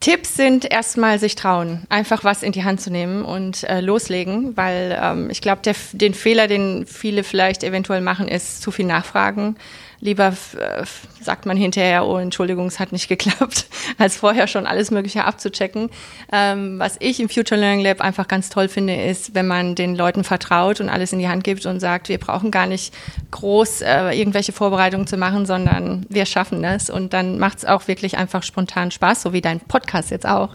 [0.00, 4.56] Tipps sind erstmal sich trauen, einfach was in die Hand zu nehmen und äh, loslegen,
[4.56, 9.56] weil ähm, ich glaube, den Fehler, den viele vielleicht eventuell machen, ist zu viel nachfragen
[10.04, 10.84] lieber äh,
[11.20, 13.66] sagt man hinterher, oh Entschuldigung, es hat nicht geklappt,
[13.98, 15.88] als vorher schon alles Mögliche abzuchecken.
[16.30, 19.96] Ähm, was ich im Future Learning Lab einfach ganz toll finde, ist, wenn man den
[19.96, 22.94] Leuten vertraut und alles in die Hand gibt und sagt, wir brauchen gar nicht
[23.30, 26.90] groß äh, irgendwelche Vorbereitungen zu machen, sondern wir schaffen das.
[26.90, 30.54] Und dann macht es auch wirklich einfach spontan Spaß, so wie dein Podcast jetzt auch.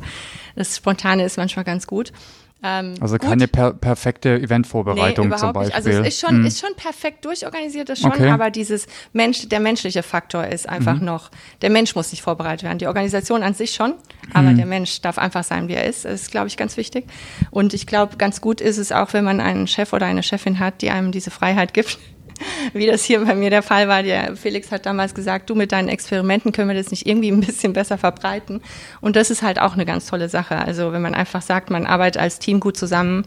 [0.55, 2.11] Das Spontane ist manchmal ganz gut.
[2.61, 5.77] Ähm, also keine per perfekte Eventvorbereitung nee, zum Beispiel.
[5.79, 5.87] Nicht.
[5.87, 6.45] Also es ist schon, hm.
[6.45, 8.29] ist schon perfekt durchorganisiert, das schon, okay.
[8.29, 11.05] aber dieses Mensch, der menschliche Faktor ist einfach mhm.
[11.05, 12.77] noch, der Mensch muss nicht vorbereitet werden.
[12.77, 13.93] Die Organisation an sich schon,
[14.33, 14.57] aber mhm.
[14.57, 16.03] der Mensch darf einfach sein, wie er ist.
[16.03, 17.05] Das ist, glaube ich, ganz wichtig.
[17.49, 20.59] Und ich glaube, ganz gut ist es auch, wenn man einen Chef oder eine Chefin
[20.59, 21.97] hat, die einem diese Freiheit gibt,
[22.73, 24.03] wie das hier bei mir der Fall war.
[24.03, 27.41] Der Felix hat damals gesagt, du mit deinen Experimenten können wir das nicht irgendwie ein
[27.41, 28.61] bisschen besser verbreiten.
[29.01, 30.57] Und das ist halt auch eine ganz tolle Sache.
[30.57, 33.25] Also wenn man einfach sagt, man arbeitet als Team gut zusammen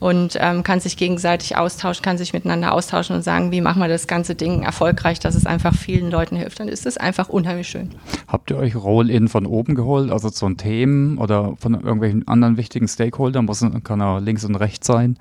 [0.00, 3.88] und ähm, kann sich gegenseitig austauschen, kann sich miteinander austauschen und sagen, wie machen wir
[3.88, 7.68] das ganze Ding erfolgreich, dass es einfach vielen Leuten hilft, dann ist es einfach unheimlich
[7.68, 7.90] schön.
[8.28, 12.56] Habt ihr euch Roll-In von oben geholt, also zu den Themen oder von irgendwelchen anderen
[12.56, 13.44] wichtigen Stakeholdern?
[13.44, 15.18] Muss, kann er links und rechts sein?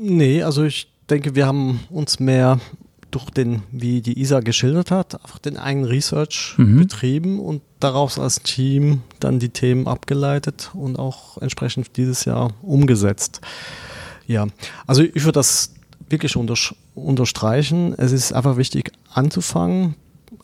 [0.00, 2.60] Nee, also ich denke, wir haben uns mehr
[3.10, 6.78] durch den, wie die Isa geschildert hat, einfach den eigenen Research mhm.
[6.78, 13.40] betrieben und daraus als Team dann die Themen abgeleitet und auch entsprechend dieses Jahr umgesetzt.
[14.26, 14.46] Ja,
[14.86, 15.72] also ich würde das
[16.10, 16.36] wirklich
[16.94, 17.94] unterstreichen.
[17.96, 19.94] Es ist einfach wichtig anzufangen,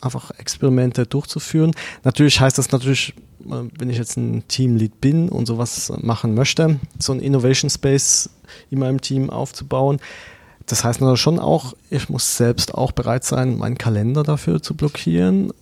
[0.01, 1.71] einfach Experimente durchzuführen.
[2.03, 6.79] Natürlich heißt das natürlich, äh, wenn ich jetzt ein Teamlead bin und sowas machen möchte,
[6.97, 8.29] so ein Innovation Space
[8.71, 9.99] in meinem Team aufzubauen,
[10.65, 14.75] das heißt natürlich schon auch, ich muss selbst auch bereit sein, meinen Kalender dafür zu
[14.75, 15.53] blockieren,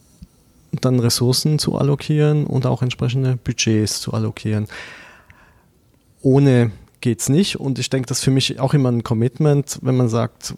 [0.71, 4.67] dann Ressourcen zu allokieren und auch entsprechende Budgets zu allokieren.
[6.21, 9.77] Ohne geht es nicht und ich denke, das ist für mich auch immer ein Commitment,
[9.81, 10.55] wenn man sagt,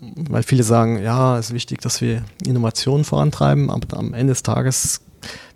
[0.00, 4.44] weil viele sagen, ja, es ist wichtig, dass wir Innovationen vorantreiben, aber am Ende des
[4.44, 5.00] Tages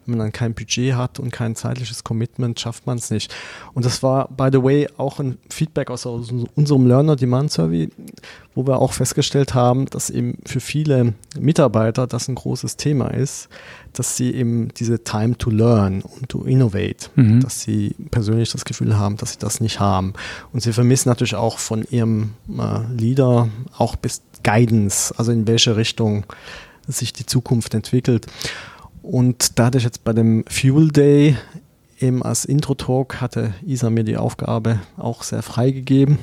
[0.07, 3.35] wenn man dann kein Budget hat und kein zeitliches Commitment, schafft man es nicht.
[3.73, 7.89] Und das war, by the way, auch ein Feedback aus unserem Learner Demand Survey,
[8.55, 13.49] wo wir auch festgestellt haben, dass eben für viele Mitarbeiter das ein großes Thema ist,
[13.93, 17.41] dass sie eben diese Time to Learn und to Innovate, mhm.
[17.41, 20.15] dass sie persönlich das Gefühl haben, dass sie das nicht haben.
[20.53, 25.77] Und sie vermissen natürlich auch von ihrem äh, Leader auch bis Guidance, also in welche
[25.77, 26.25] Richtung
[26.87, 28.27] sich die Zukunft entwickelt.
[29.05, 31.37] Und da hatte ich jetzt bei dem Fuel Day
[32.01, 36.19] eben als Intro-Talk hatte Isa mir die Aufgabe auch sehr freigegeben.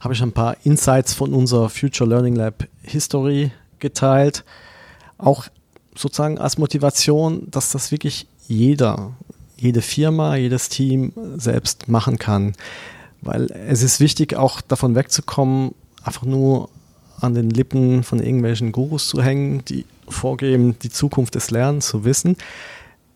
[0.00, 4.44] Habe ich ein paar Insights von unserer Future Learning Lab History geteilt.
[5.18, 5.48] Auch
[5.94, 9.12] sozusagen als Motivation, dass das wirklich jeder,
[9.58, 12.54] jede Firma, jedes Team selbst machen kann.
[13.20, 16.70] Weil es ist wichtig, auch davon wegzukommen, einfach nur
[17.20, 22.04] an den Lippen von irgendwelchen Gurus zu hängen, die vorgeben, die Zukunft des Lernens zu
[22.04, 22.36] wissen.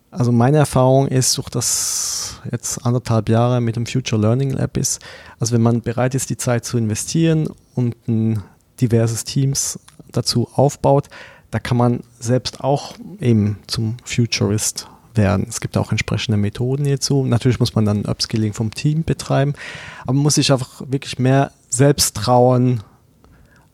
[0.09, 5.01] Also meine Erfahrung ist, durch das jetzt anderthalb Jahre mit dem Future Learning Lab ist,
[5.39, 8.41] also wenn man bereit ist, die Zeit zu investieren und ein
[8.79, 9.79] diverses Teams
[10.11, 11.07] dazu aufbaut,
[11.51, 15.45] da kann man selbst auch eben zum Futurist werden.
[15.49, 17.25] Es gibt auch entsprechende Methoden hierzu.
[17.25, 19.53] Natürlich muss man dann Upskilling vom Team betreiben,
[20.03, 22.81] aber man muss sich einfach wirklich mehr selbst trauen,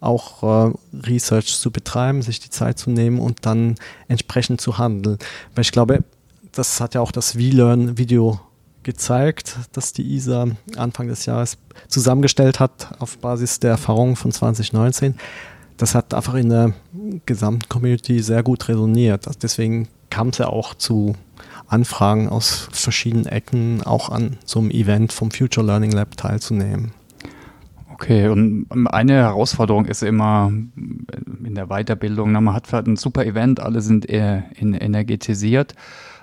[0.03, 0.73] auch äh,
[1.07, 3.75] Research zu betreiben, sich die Zeit zu nehmen und dann
[4.07, 5.17] entsprechend zu handeln.
[5.55, 6.03] Weil ich glaube,
[6.51, 8.39] das hat ja auch das V-Learn-Video
[8.83, 15.15] gezeigt, dass die ISA Anfang des Jahres zusammengestellt hat auf Basis der Erfahrungen von 2019.
[15.77, 16.73] Das hat einfach in der
[17.25, 19.27] gesamten Community sehr gut resoniert.
[19.41, 21.15] Deswegen kam es ja auch zu
[21.67, 26.91] Anfragen aus verschiedenen Ecken, auch an so einem Event vom Future Learning Lab teilzunehmen.
[27.93, 33.81] Okay, und eine Herausforderung ist immer in der Weiterbildung, man hat ein super Event, alle
[33.81, 35.75] sind eher energetisiert,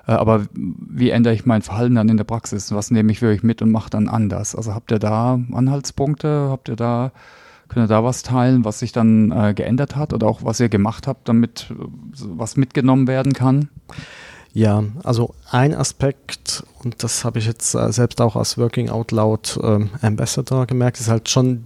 [0.09, 2.72] äh, aber wie ändere ich mein Verhalten dann in der Praxis?
[2.72, 4.56] Was nehme ich wirklich mit und mache dann anders?
[4.56, 6.48] Also habt ihr da Anhaltspunkte?
[6.50, 7.12] Habt ihr da,
[7.68, 10.68] könnt ihr da was teilen, was sich dann äh, geändert hat oder auch was ihr
[10.68, 11.74] gemacht habt, damit äh,
[12.24, 13.68] was mitgenommen werden kann?
[14.53, 19.13] Ja, also ein Aspekt, und das habe ich jetzt äh, selbst auch als Working Out
[19.13, 21.65] Loud äh, Ambassador gemerkt, ist halt schon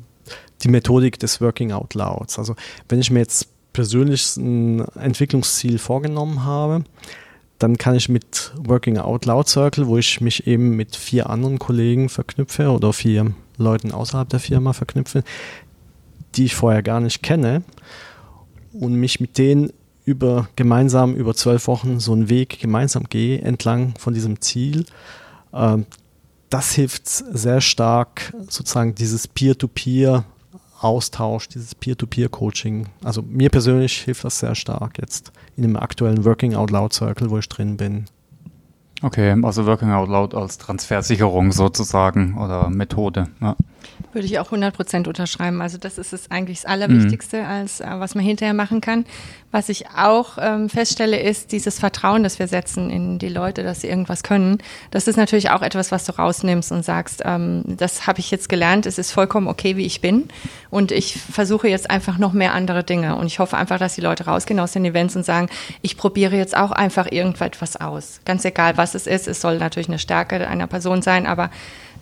[0.62, 2.38] die Methodik des Working Out Louds.
[2.38, 2.54] Also
[2.88, 6.84] wenn ich mir jetzt persönlich ein Entwicklungsziel vorgenommen habe,
[7.58, 11.58] dann kann ich mit Working Out Loud Circle, wo ich mich eben mit vier anderen
[11.58, 15.24] Kollegen verknüpfe oder vier Leuten außerhalb der Firma verknüpfe,
[16.34, 17.62] die ich vorher gar nicht kenne
[18.72, 19.72] und mich mit denen
[20.04, 24.84] über gemeinsam über zwölf Wochen so einen Weg gemeinsam gehe entlang von diesem Ziel.
[25.52, 25.86] Ähm,
[26.50, 30.24] das hilft sehr stark, sozusagen dieses Peer-to-Peer
[30.80, 32.86] Austausch, dieses Peer-to-Peer-Coaching.
[33.02, 37.30] Also mir persönlich hilft das sehr stark jetzt in dem aktuellen Working Out Loud Circle,
[37.30, 38.04] wo ich drin bin.
[39.02, 43.28] Okay, also Working Out Loud als Transfersicherung sozusagen oder Methode.
[43.40, 43.56] Ja.
[44.14, 45.60] Würde ich auch 100% unterschreiben.
[45.60, 47.46] Also das ist es eigentlich das Allerwichtigste, mhm.
[47.46, 49.04] als äh, was man hinterher machen kann.
[49.50, 53.80] Was ich auch ähm, feststelle, ist dieses Vertrauen, das wir setzen in die Leute, dass
[53.80, 54.58] sie irgendwas können.
[54.92, 58.48] Das ist natürlich auch etwas, was du rausnimmst und sagst, ähm, das habe ich jetzt
[58.48, 60.28] gelernt, es ist vollkommen okay, wie ich bin.
[60.70, 63.16] Und ich versuche jetzt einfach noch mehr andere Dinge.
[63.16, 65.48] Und ich hoffe einfach, dass die Leute rausgehen aus den Events und sagen,
[65.82, 68.20] ich probiere jetzt auch einfach irgendetwas aus.
[68.24, 69.26] Ganz egal, was es ist.
[69.26, 71.50] Es soll natürlich eine Stärke einer Person sein, aber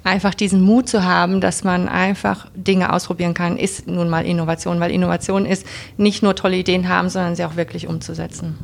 [0.04, 4.80] einfach diesen Mut zu haben, dass man einfach Dinge ausprobieren kann, ist nun mal Innovation,
[4.80, 8.58] weil Innovation ist nicht nur tolle Ideen haben, sondern sie auch wirklich umzusetzen.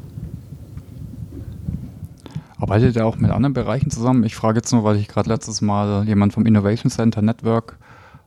[2.61, 4.25] Arbeitet ihr auch mit anderen Bereichen zusammen?
[4.25, 7.79] Ich frage jetzt nur, weil ich gerade letztes Mal jemand vom Innovation Center Network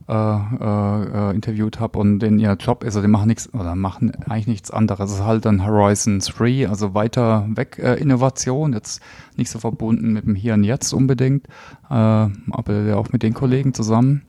[0.08, 4.12] äh, äh, interviewt habe und den ihr Job ist, also die machen nichts oder machen
[4.28, 5.10] eigentlich nichts anderes.
[5.10, 9.00] Es ist halt ein Horizon 3, also weiter weg äh, Innovation, jetzt
[9.36, 11.46] nicht so verbunden mit dem Hier und Jetzt unbedingt,
[11.88, 14.22] äh, aber auch mit den Kollegen zusammen.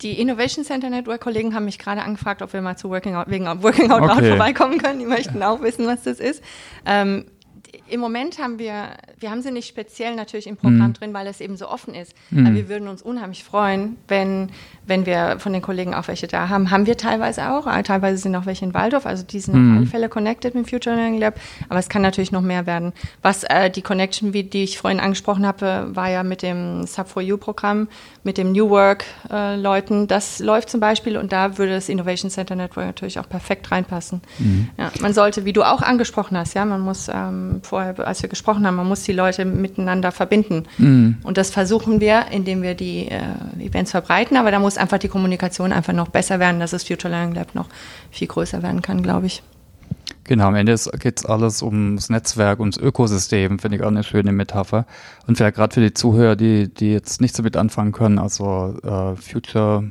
[0.00, 3.28] Die Innovation Center Network Kollegen haben mich gerade angefragt, ob wir mal zu Working Out,
[3.28, 4.14] wegen Working Out okay.
[4.14, 4.98] Loud vorbeikommen können.
[4.98, 6.42] Die möchten auch wissen, was das ist.
[6.86, 7.26] Ähm,
[7.88, 10.92] im Moment haben wir, wir haben sie nicht speziell natürlich im Programm mhm.
[10.94, 12.14] drin, weil es eben so offen ist.
[12.30, 12.46] Mhm.
[12.46, 14.50] Aber wir würden uns unheimlich freuen, wenn,
[14.86, 16.70] wenn wir von den Kollegen auch welche da haben.
[16.70, 17.66] Haben wir teilweise auch.
[17.66, 19.06] Äh, teilweise sind auch welche in Waldorf.
[19.06, 19.72] Also die sind mhm.
[19.72, 21.38] auf alle Fälle connected mit Future Learning Lab.
[21.68, 22.92] Aber es kann natürlich noch mehr werden.
[23.22, 27.88] Was äh, die Connection, wie die ich vorhin angesprochen habe, war ja mit dem Sub4U-Programm,
[28.24, 30.04] mit dem New Work-Leuten.
[30.04, 33.70] Äh, das läuft zum Beispiel und da würde das Innovation Center Network natürlich auch perfekt
[33.70, 34.22] reinpassen.
[34.38, 34.70] Mhm.
[34.78, 38.28] Ja, man sollte, wie du auch angesprochen hast, ja, man muss ähm, vorher, als wir
[38.28, 40.64] gesprochen haben, man muss die Leute miteinander verbinden.
[40.78, 41.18] Mhm.
[41.22, 43.20] Und das versuchen wir, indem wir die äh,
[43.58, 47.12] Events verbreiten, aber da muss einfach die Kommunikation einfach noch besser werden, dass das Future
[47.12, 47.66] Learning Lab noch
[48.10, 49.42] viel größer werden kann, glaube ich.
[50.24, 54.30] Genau, am Ende geht es alles ums Netzwerk, ums Ökosystem, finde ich auch eine schöne
[54.30, 54.86] Metapher.
[55.26, 58.76] Und vielleicht gerade für die Zuhörer, die, die jetzt nicht so mit anfangen können, also
[58.84, 59.90] äh, Future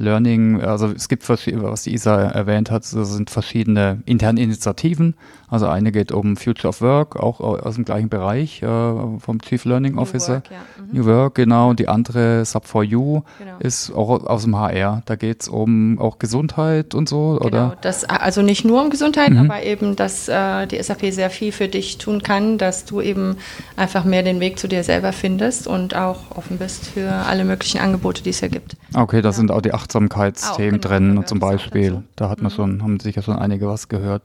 [0.00, 5.14] Learning, also es gibt, was die ISA erwähnt hat, das sind verschiedene interne Initiativen.
[5.48, 9.64] Also eine geht um Future of Work, auch aus dem gleichen Bereich äh, vom Chief
[9.64, 10.34] Learning New Officer.
[10.34, 10.58] Work, ja.
[10.84, 10.98] mhm.
[10.98, 11.74] New Work, genau.
[11.74, 13.58] Die andere Sub4U genau.
[13.58, 15.02] ist auch aus dem HR.
[15.04, 17.46] Da geht es um auch Gesundheit und so, genau.
[17.46, 17.76] oder?
[17.80, 19.50] Das, also nicht nur um Gesundheit, mhm.
[19.50, 23.36] aber eben, dass äh, die SAP sehr viel für dich tun kann, dass du eben
[23.76, 27.80] einfach mehr den Weg zu dir selber findest und auch offen bist für alle möglichen
[27.80, 28.76] Angebote, die es hier gibt.
[28.94, 29.32] Okay, da ja.
[29.32, 32.02] sind auch die acht Achtsamkeitsthemen genau, drin zum Beispiel.
[32.16, 32.56] Da hat man mhm.
[32.56, 34.22] schon, haben sicher schon einige was gehört.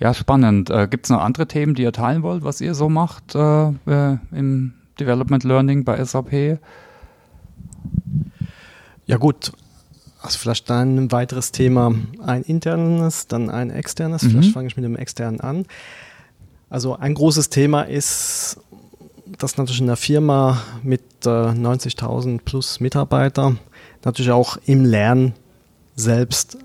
[0.00, 0.70] Ja, spannend.
[0.70, 3.68] Äh, Gibt es noch andere Themen, die ihr teilen wollt, was ihr so macht äh,
[3.68, 6.58] äh im Development Learning bei SAP?
[9.06, 9.52] Ja gut,
[10.22, 14.22] also vielleicht dann ein weiteres Thema, ein internes, dann ein externes.
[14.22, 14.30] Mhm.
[14.30, 15.66] Vielleicht fange ich mit dem externen an.
[16.70, 18.58] Also ein großes Thema ist,
[19.38, 23.56] dass natürlich in der Firma mit äh, 90.000 plus Mitarbeiter
[24.04, 25.34] natürlich auch im Lernen
[25.96, 26.58] selbst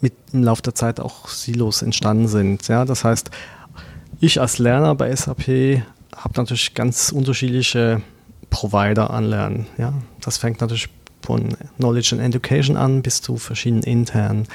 [0.00, 2.66] mit im Laufe der Zeit auch Silos entstanden sind.
[2.68, 3.30] Ja, das heißt,
[4.20, 5.82] ich als Lerner bei SAP
[6.14, 8.02] habe natürlich ganz unterschiedliche
[8.50, 9.66] Provider anlernen.
[9.78, 10.88] Ja, das fängt natürlich
[11.22, 14.46] von Knowledge and Education an bis zu verschiedenen internen.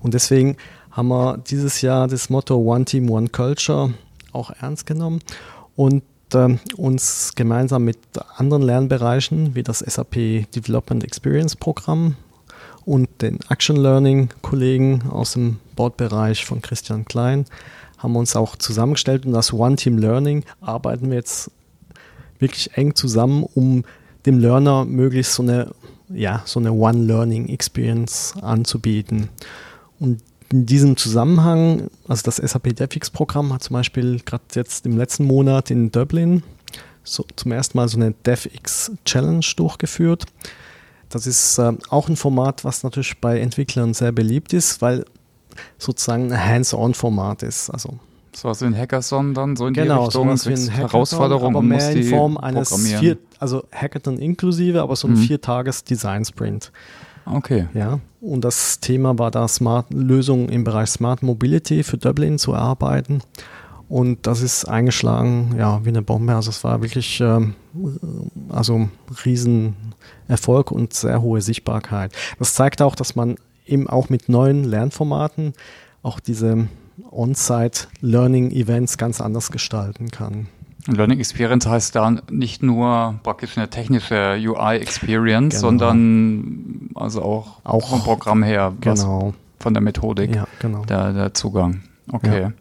[0.00, 0.56] Und deswegen
[0.90, 3.92] haben wir dieses Jahr das Motto One Team, One Culture
[4.32, 5.20] auch ernst genommen
[5.76, 6.02] und
[6.76, 7.98] uns gemeinsam mit
[8.36, 12.16] anderen Lernbereichen wie das SAP Development Experience Programm
[12.84, 17.46] und den Action Learning Kollegen aus dem Bordbereich von Christian Klein
[17.98, 21.50] haben uns auch zusammengestellt und das One Team Learning arbeiten wir jetzt
[22.38, 23.84] wirklich eng zusammen, um
[24.26, 25.70] dem Learner möglichst so eine,
[26.10, 29.30] ja, so eine One Learning Experience anzubieten.
[30.00, 30.20] Und
[30.54, 35.24] in diesem Zusammenhang, also das SAP DevX Programm hat zum Beispiel gerade jetzt im letzten
[35.24, 36.44] Monat in Dublin
[37.02, 40.26] so zum ersten Mal so eine DevX Challenge durchgeführt.
[41.08, 45.04] Das ist äh, auch ein Format, was natürlich bei Entwicklern sehr beliebt ist, weil
[45.76, 47.70] sozusagen ein Hands-on-Format ist.
[47.70, 47.98] Also
[48.32, 51.56] so was wie ein Hackathon dann, so in genau, die Richtung, so wie ein Herausforderung
[51.56, 55.18] aber mehr in Form eines vier, also Hackathon inklusive, aber so ein mhm.
[55.18, 56.70] Viertages-Design-Sprint.
[57.26, 57.68] Okay.
[57.74, 62.52] Ja, und das Thema war da Smart Lösungen im Bereich Smart Mobility für Dublin zu
[62.52, 63.20] erarbeiten.
[63.88, 66.34] Und das ist eingeschlagen, ja, wie eine Bombe.
[66.34, 67.54] Also es war wirklich ähm,
[68.48, 68.88] also
[69.24, 72.12] Riesenerfolg und sehr hohe Sichtbarkeit.
[72.38, 75.52] Das zeigt auch, dass man eben auch mit neuen Lernformaten
[76.02, 76.68] auch diese
[77.10, 80.48] On-Site Learning Events ganz anders gestalten kann.
[80.86, 85.68] Learning Experience heißt da nicht nur praktisch eine technische UI-Experience, genau.
[85.68, 89.32] sondern also auch, auch vom Programm her, genau.
[89.58, 90.84] von der Methodik, ja, genau.
[90.84, 91.82] der, der Zugang.
[92.12, 92.42] Okay.
[92.42, 92.52] Ja.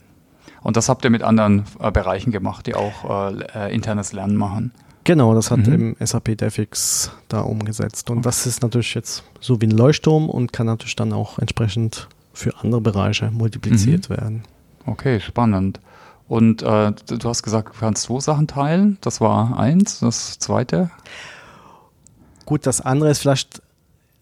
[0.62, 4.38] Und das habt ihr mit anderen äh, Bereichen gemacht, die auch äh, äh internes Lernen
[4.38, 4.72] machen.
[5.04, 5.96] Genau, das hat mhm.
[6.00, 8.10] im SAP DevX da umgesetzt.
[8.10, 8.24] Und okay.
[8.24, 12.58] das ist natürlich jetzt so wie ein Leuchtturm und kann natürlich dann auch entsprechend für
[12.62, 14.14] andere Bereiche multipliziert mhm.
[14.14, 14.44] werden.
[14.86, 15.82] Okay, spannend.
[16.34, 18.98] Und äh, du hast gesagt, du kannst zwei Sachen teilen.
[19.02, 20.00] Das war eins.
[20.00, 20.89] Das zweite?
[22.48, 23.62] Gut, das andere ist vielleicht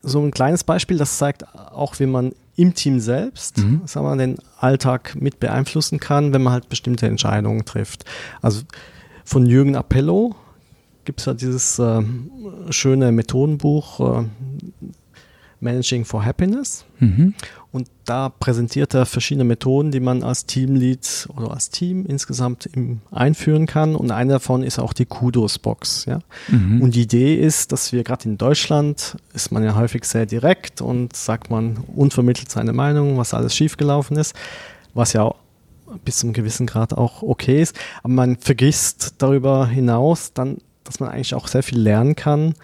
[0.02, 0.98] so ein kleines Beispiel.
[0.98, 3.84] Das zeigt auch, wie man im Team selbst mhm.
[3.86, 8.04] sagen wir, den Alltag mit beeinflussen kann, wenn man halt bestimmte Entscheidungen trifft.
[8.42, 8.64] Also
[9.24, 10.36] von Jürgen Appello
[11.06, 12.02] gibt es ja dieses äh,
[12.72, 14.26] schöne Methodenbuch äh,
[15.62, 16.84] Managing for Happiness.
[17.00, 17.34] Mhm.
[17.72, 22.70] Und da präsentiert er verschiedene Methoden, die man als Teamlead oder als Team insgesamt
[23.12, 23.96] einführen kann.
[23.96, 26.06] Und eine davon ist auch die Kudos-Box.
[26.06, 26.20] Ja?
[26.50, 26.82] Mhm.
[26.82, 30.82] Und die Idee ist, dass wir gerade in Deutschland ist man ja häufig sehr direkt
[30.82, 34.36] und sagt man unvermittelt seine Meinung, was alles schiefgelaufen ist,
[34.94, 35.34] was ja
[36.04, 37.78] bis zum gewissen Grad auch okay ist.
[38.04, 42.56] Aber man vergisst darüber hinaus dann, dass man eigentlich auch sehr viel lernen kann,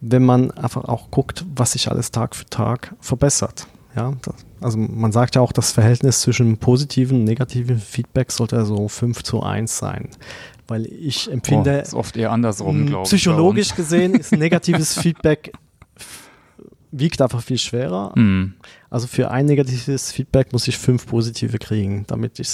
[0.00, 3.66] wenn man einfach auch guckt, was sich alles Tag für Tag verbessert.
[3.96, 8.64] Ja, das, also man sagt ja auch, das Verhältnis zwischen positiven und negativen Feedback sollte
[8.64, 10.10] so 5 zu 1 sein.
[10.68, 11.78] Weil ich empfinde.
[11.78, 13.08] Oh, ist oft eher andersrum, glaube ich.
[13.08, 15.52] Psychologisch gesehen ist negatives Feedback
[16.90, 18.18] wiegt einfach viel schwerer.
[18.18, 18.54] Mm.
[18.90, 22.48] Also für ein negatives Feedback muss ich fünf positive kriegen, damit ich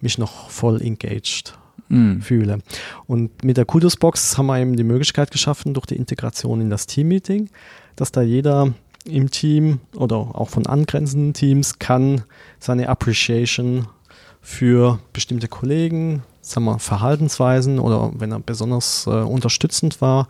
[0.00, 1.58] mich noch voll engaged
[1.88, 2.20] mm.
[2.20, 2.58] fühle.
[3.06, 6.86] Und mit der Kudos-Box haben wir eben die Möglichkeit geschaffen, durch die Integration in das
[6.86, 7.50] Team-Meeting,
[7.96, 8.72] dass da jeder
[9.04, 12.22] im Team oder auch von angrenzenden Teams kann
[12.58, 13.88] seine Appreciation
[14.40, 20.28] für bestimmte Kollegen, sagen wir, Verhaltensweisen oder wenn er besonders äh, unterstützend war,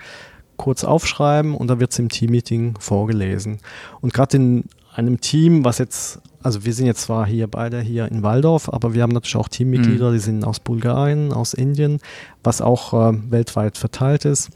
[0.57, 3.59] kurz aufschreiben und dann wird es im Teammeeting vorgelesen.
[4.00, 8.07] Und gerade in einem Team, was jetzt, also wir sind jetzt zwar hier beide hier
[8.11, 10.14] in Waldorf, aber wir haben natürlich auch Teammitglieder, mhm.
[10.14, 12.00] die sind aus Bulgarien, aus Indien,
[12.42, 14.50] was auch äh, weltweit verteilt ist,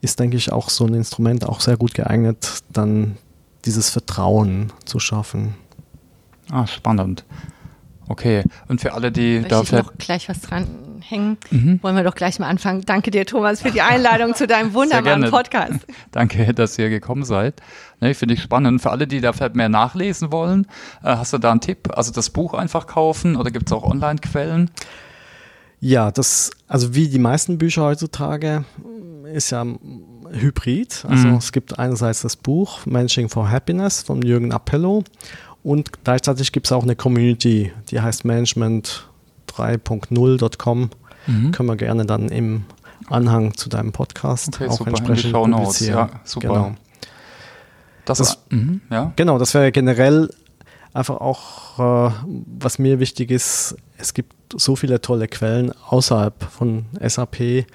[0.00, 3.16] ist, denke ich, auch so ein Instrument auch sehr gut geeignet, dann
[3.64, 5.54] dieses Vertrauen zu schaffen.
[6.50, 7.24] Ah, spannend.
[8.08, 11.78] Okay, und für alle, die Möchte da ich noch gleich was dranhängen, mhm.
[11.82, 12.82] wollen wir doch gleich mal anfangen.
[12.84, 15.80] Danke dir, Thomas, für die Einladung zu deinem wunderbaren Podcast.
[16.10, 17.62] Danke, dass ihr gekommen seid.
[18.00, 18.82] Ne, Finde ich spannend.
[18.82, 20.66] Für alle, die da vielleicht mehr nachlesen wollen,
[21.02, 21.90] äh, hast du da einen Tipp?
[21.96, 24.70] Also das Buch einfach kaufen oder gibt es auch Online-Quellen?
[25.80, 28.64] Ja, das, also wie die meisten Bücher heutzutage,
[29.32, 29.64] ist ja
[30.30, 31.04] hybrid.
[31.08, 31.34] Also mhm.
[31.36, 35.04] es gibt einerseits das Buch Managing for Happiness von Jürgen Appello
[35.62, 39.08] und gleichzeitig gibt es auch eine Community, die heißt Management
[39.48, 40.90] 3.0.com.
[41.26, 41.52] Mhm.
[41.52, 42.64] Können wir gerne dann im
[43.08, 44.90] Anhang zu deinem Podcast okay, auch super.
[44.90, 45.98] entsprechend publizieren.
[45.98, 46.48] Ja, super.
[46.48, 46.74] Genau.
[48.04, 49.12] Das, das, mh, ja.
[49.14, 50.28] Genau, das wäre generell
[50.92, 51.78] einfach auch,
[52.08, 52.12] äh,
[52.58, 57.66] was mir wichtig ist, es gibt so viele tolle Quellen außerhalb von SAP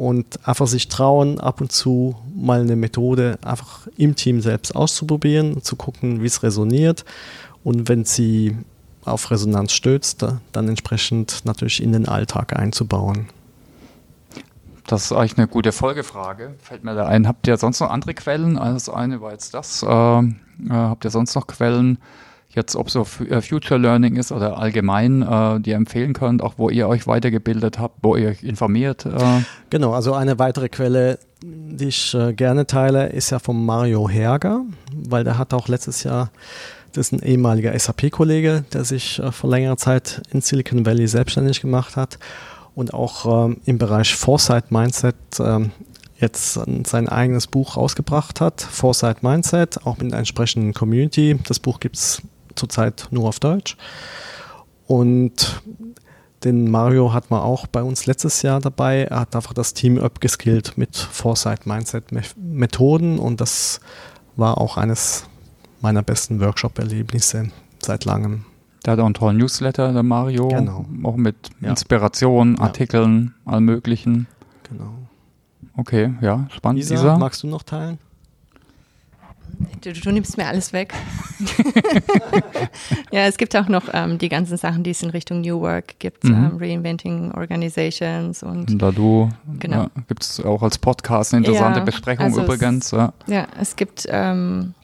[0.00, 5.62] und einfach sich trauen, ab und zu mal eine Methode einfach im Team selbst auszuprobieren,
[5.62, 7.04] zu gucken, wie es resoniert
[7.64, 8.56] und wenn sie
[9.04, 13.28] auf Resonanz stößt, dann entsprechend natürlich in den Alltag einzubauen.
[14.86, 16.54] Das ist eigentlich eine gute Folgefrage.
[16.62, 17.28] Fällt mir da ein.
[17.28, 18.56] Habt ihr sonst noch andere Quellen?
[18.56, 19.82] Also das eine war jetzt das.
[19.82, 20.24] Äh, äh,
[20.70, 21.98] habt ihr sonst noch Quellen,
[22.50, 26.54] jetzt ob so äh, Future Learning ist oder allgemein, äh, die ihr empfehlen könnt, auch
[26.56, 29.06] wo ihr euch weitergebildet habt, wo ihr euch informiert.
[29.06, 29.42] Äh.
[29.70, 34.62] Genau, also eine weitere Quelle, die ich äh, gerne teile, ist ja von Mario Herger,
[34.92, 36.30] weil der hat auch letztes Jahr,
[36.92, 41.60] das ist ein ehemaliger SAP-Kollege, der sich äh, vor längerer Zeit in Silicon Valley selbstständig
[41.60, 42.18] gemacht hat
[42.74, 45.70] und auch ähm, im Bereich Foresight Mindset ähm,
[46.18, 51.38] jetzt sein eigenes Buch rausgebracht hat, Foresight Mindset, auch mit einer entsprechenden Community.
[51.46, 52.20] Das Buch gibt es
[52.60, 53.76] zurzeit nur auf Deutsch.
[54.86, 55.62] Und
[56.44, 59.04] den Mario hat man auch bei uns letztes Jahr dabei.
[59.04, 62.06] Er hat einfach das Team upgeskillt mit Foresight Mindset
[62.36, 63.80] Methoden und das
[64.36, 65.26] war auch eines
[65.80, 67.50] meiner besten Workshop-Erlebnisse
[67.82, 68.44] seit langem.
[68.84, 70.48] Der hat auch einen tollen Newsletter, der Mario.
[70.48, 70.86] Genau.
[71.02, 71.70] Auch mit ja.
[71.70, 73.52] Inspirationen, Artikeln, ja.
[73.52, 74.26] allem möglichen.
[74.68, 74.94] Genau.
[75.76, 76.82] Okay, ja, spannend.
[76.82, 77.98] Isa, Isa, magst du noch teilen?
[79.80, 80.92] Du, du, nimmst mir alles weg.
[83.12, 85.98] ja, es gibt auch noch ähm, die ganzen Sachen, die es in Richtung New Work
[85.98, 86.34] gibt, mhm.
[86.34, 88.80] ähm, Reinventing Organizations und.
[88.80, 89.84] Dadu, genau.
[89.84, 92.86] Ja, gibt es auch als Podcast eine interessante ja, Besprechung also übrigens.
[92.86, 93.12] Es, ja.
[93.26, 93.46] ja.
[93.58, 94.74] es gibt ähm,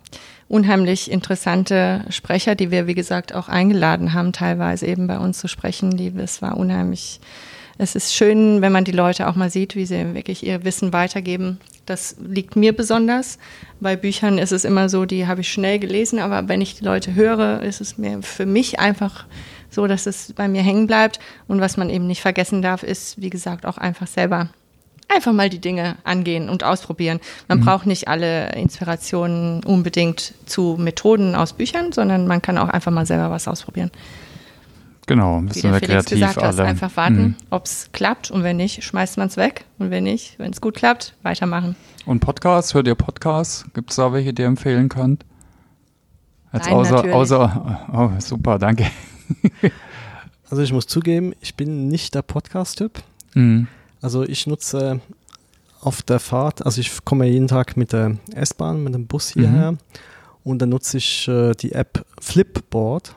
[0.49, 5.49] unheimlich interessante Sprecher, die wir, wie gesagt, auch eingeladen haben, teilweise eben bei uns zu
[5.49, 5.97] sprechen.
[5.97, 7.20] Die, es war unheimlich
[7.78, 10.92] es ist schön, wenn man die Leute auch mal sieht, wie sie wirklich ihr Wissen
[10.92, 11.59] weitergeben.
[11.87, 13.39] Das liegt mir besonders.
[13.80, 16.84] Bei Büchern ist es immer so, die habe ich schnell gelesen, aber wenn ich die
[16.84, 19.24] Leute höre, ist es mir für mich einfach
[19.70, 21.20] so, dass es bei mir hängen bleibt.
[21.47, 24.51] Und was man eben nicht vergessen darf, ist, wie gesagt, auch einfach selber
[25.09, 27.20] einfach mal die Dinge angehen und ausprobieren.
[27.49, 27.64] Man mhm.
[27.64, 33.07] braucht nicht alle Inspirationen unbedingt zu Methoden aus Büchern, sondern man kann auch einfach mal
[33.07, 33.91] selber was ausprobieren.
[35.07, 36.65] Genau, ein bisschen Wie der Felix kreativ gesagt alle.
[36.65, 37.35] einfach warten, mhm.
[37.51, 40.61] ob es klappt und wenn nicht, schmeißt man es weg und wenn nicht, wenn es
[40.61, 41.77] gut klappt, weitermachen.
[42.07, 43.65] Und Podcasts, hört ihr Podcasts?
[43.73, 45.25] Gibt es da welche, die ihr empfehlen könnt?
[46.53, 48.87] Jetzt Nein, außer, außer, oh, super, danke.
[50.51, 53.01] also ich muss zugeben, ich bin nicht der Podcast-Typ.
[53.35, 53.69] Mhm.
[54.03, 55.01] Also ich nutze
[55.81, 59.73] auf der Fahrt, also ich komme jeden Tag mit der S-Bahn, mit dem Bus hierher
[59.73, 59.79] mhm.
[60.43, 63.15] und dann nutze ich äh, die App Flipboard.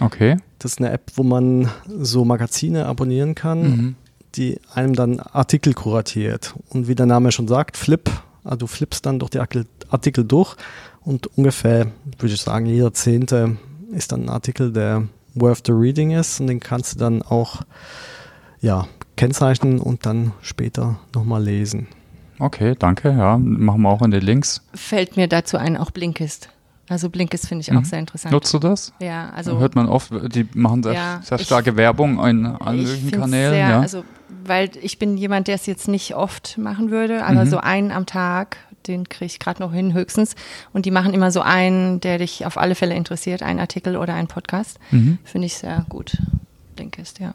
[0.00, 0.36] Okay.
[0.58, 3.94] Das ist eine App, wo man so Magazine abonnieren kann, mhm.
[4.34, 6.54] die einem dann Artikel kuratiert.
[6.70, 8.10] Und wie der Name schon sagt, Flip,
[8.42, 10.56] also du flippst dann durch die Artikel durch
[11.02, 11.86] und ungefähr,
[12.18, 13.56] würde ich sagen, jeder Zehnte
[13.92, 17.62] ist dann ein Artikel, der worth the reading ist und den kannst du dann auch
[18.60, 18.86] ja,
[19.16, 21.88] kennzeichnen und dann später nochmal lesen.
[22.38, 23.10] Okay, danke.
[23.10, 24.62] Ja, machen wir auch in den Links.
[24.74, 26.48] Fällt mir dazu ein, auch Blinkist.
[26.94, 27.78] Also Blinkist finde ich mhm.
[27.78, 28.32] auch sehr interessant.
[28.32, 28.92] Nutzt du das?
[29.00, 29.58] Ja, also.
[29.58, 33.52] Hört man oft, die machen sehr, ja, sehr starke ich, Werbung in allen Kanälen.
[33.52, 33.80] Sehr, ja.
[33.80, 34.04] Also,
[34.44, 37.50] weil ich bin jemand, der es jetzt nicht oft machen würde, aber mhm.
[37.50, 40.36] so einen am Tag, den kriege ich gerade noch hin, höchstens.
[40.72, 44.14] Und die machen immer so einen, der dich auf alle Fälle interessiert, einen Artikel oder
[44.14, 44.78] einen Podcast.
[44.92, 45.18] Mhm.
[45.24, 46.16] Finde ich sehr gut.
[46.76, 47.34] Blinkist, ja.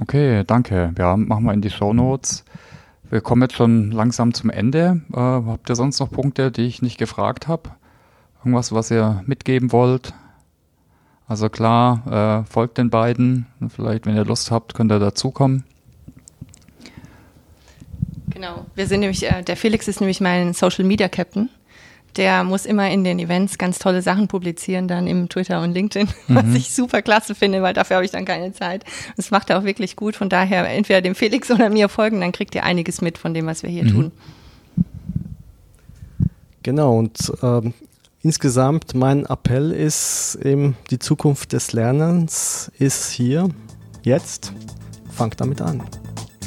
[0.00, 0.94] Okay, danke.
[0.96, 2.46] Ja, machen wir in die Show Notes.
[3.10, 5.02] Wir kommen jetzt schon langsam zum Ende.
[5.12, 7.72] Äh, habt ihr sonst noch Punkte, die ich nicht gefragt habe?
[8.44, 10.12] Irgendwas, was ihr mitgeben wollt?
[11.28, 13.46] Also klar, äh, folgt den beiden.
[13.74, 15.64] Vielleicht, wenn ihr Lust habt, könnt ihr dazukommen.
[18.30, 18.66] Genau.
[18.74, 21.48] Wir sind nämlich, äh, der Felix ist nämlich mein Social Media Captain.
[22.16, 26.08] Der muss immer in den Events ganz tolle Sachen publizieren, dann im Twitter und LinkedIn,
[26.26, 26.34] mhm.
[26.34, 28.84] was ich super klasse finde, weil dafür habe ich dann keine Zeit.
[29.16, 30.16] Das macht er auch wirklich gut.
[30.16, 33.46] Von daher entweder dem Felix oder mir folgen, dann kriegt ihr einiges mit von dem,
[33.46, 33.90] was wir hier mhm.
[33.90, 34.12] tun.
[36.62, 37.74] Genau, und ähm,
[38.22, 43.48] Insgesamt mein Appell ist eben, die Zukunft des Lernens ist hier,
[44.02, 44.52] jetzt.
[45.10, 45.82] Fangt damit an.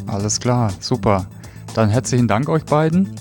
[0.07, 1.27] Alles klar, super.
[1.73, 3.13] Dann herzlichen Dank euch beiden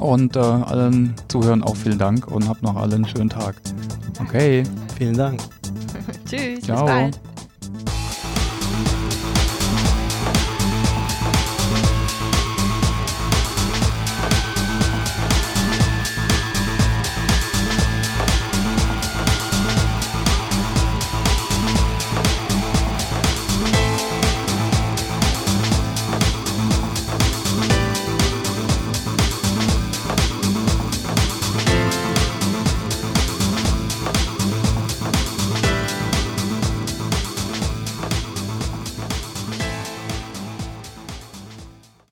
[0.00, 3.56] und äh, allen Zuhörern auch vielen Dank und habt noch allen einen schönen Tag.
[4.20, 4.64] Okay.
[4.96, 5.40] Vielen Dank.
[6.24, 6.64] Tschüss.
[6.64, 6.84] Ciao.
[6.84, 7.31] Bis bald.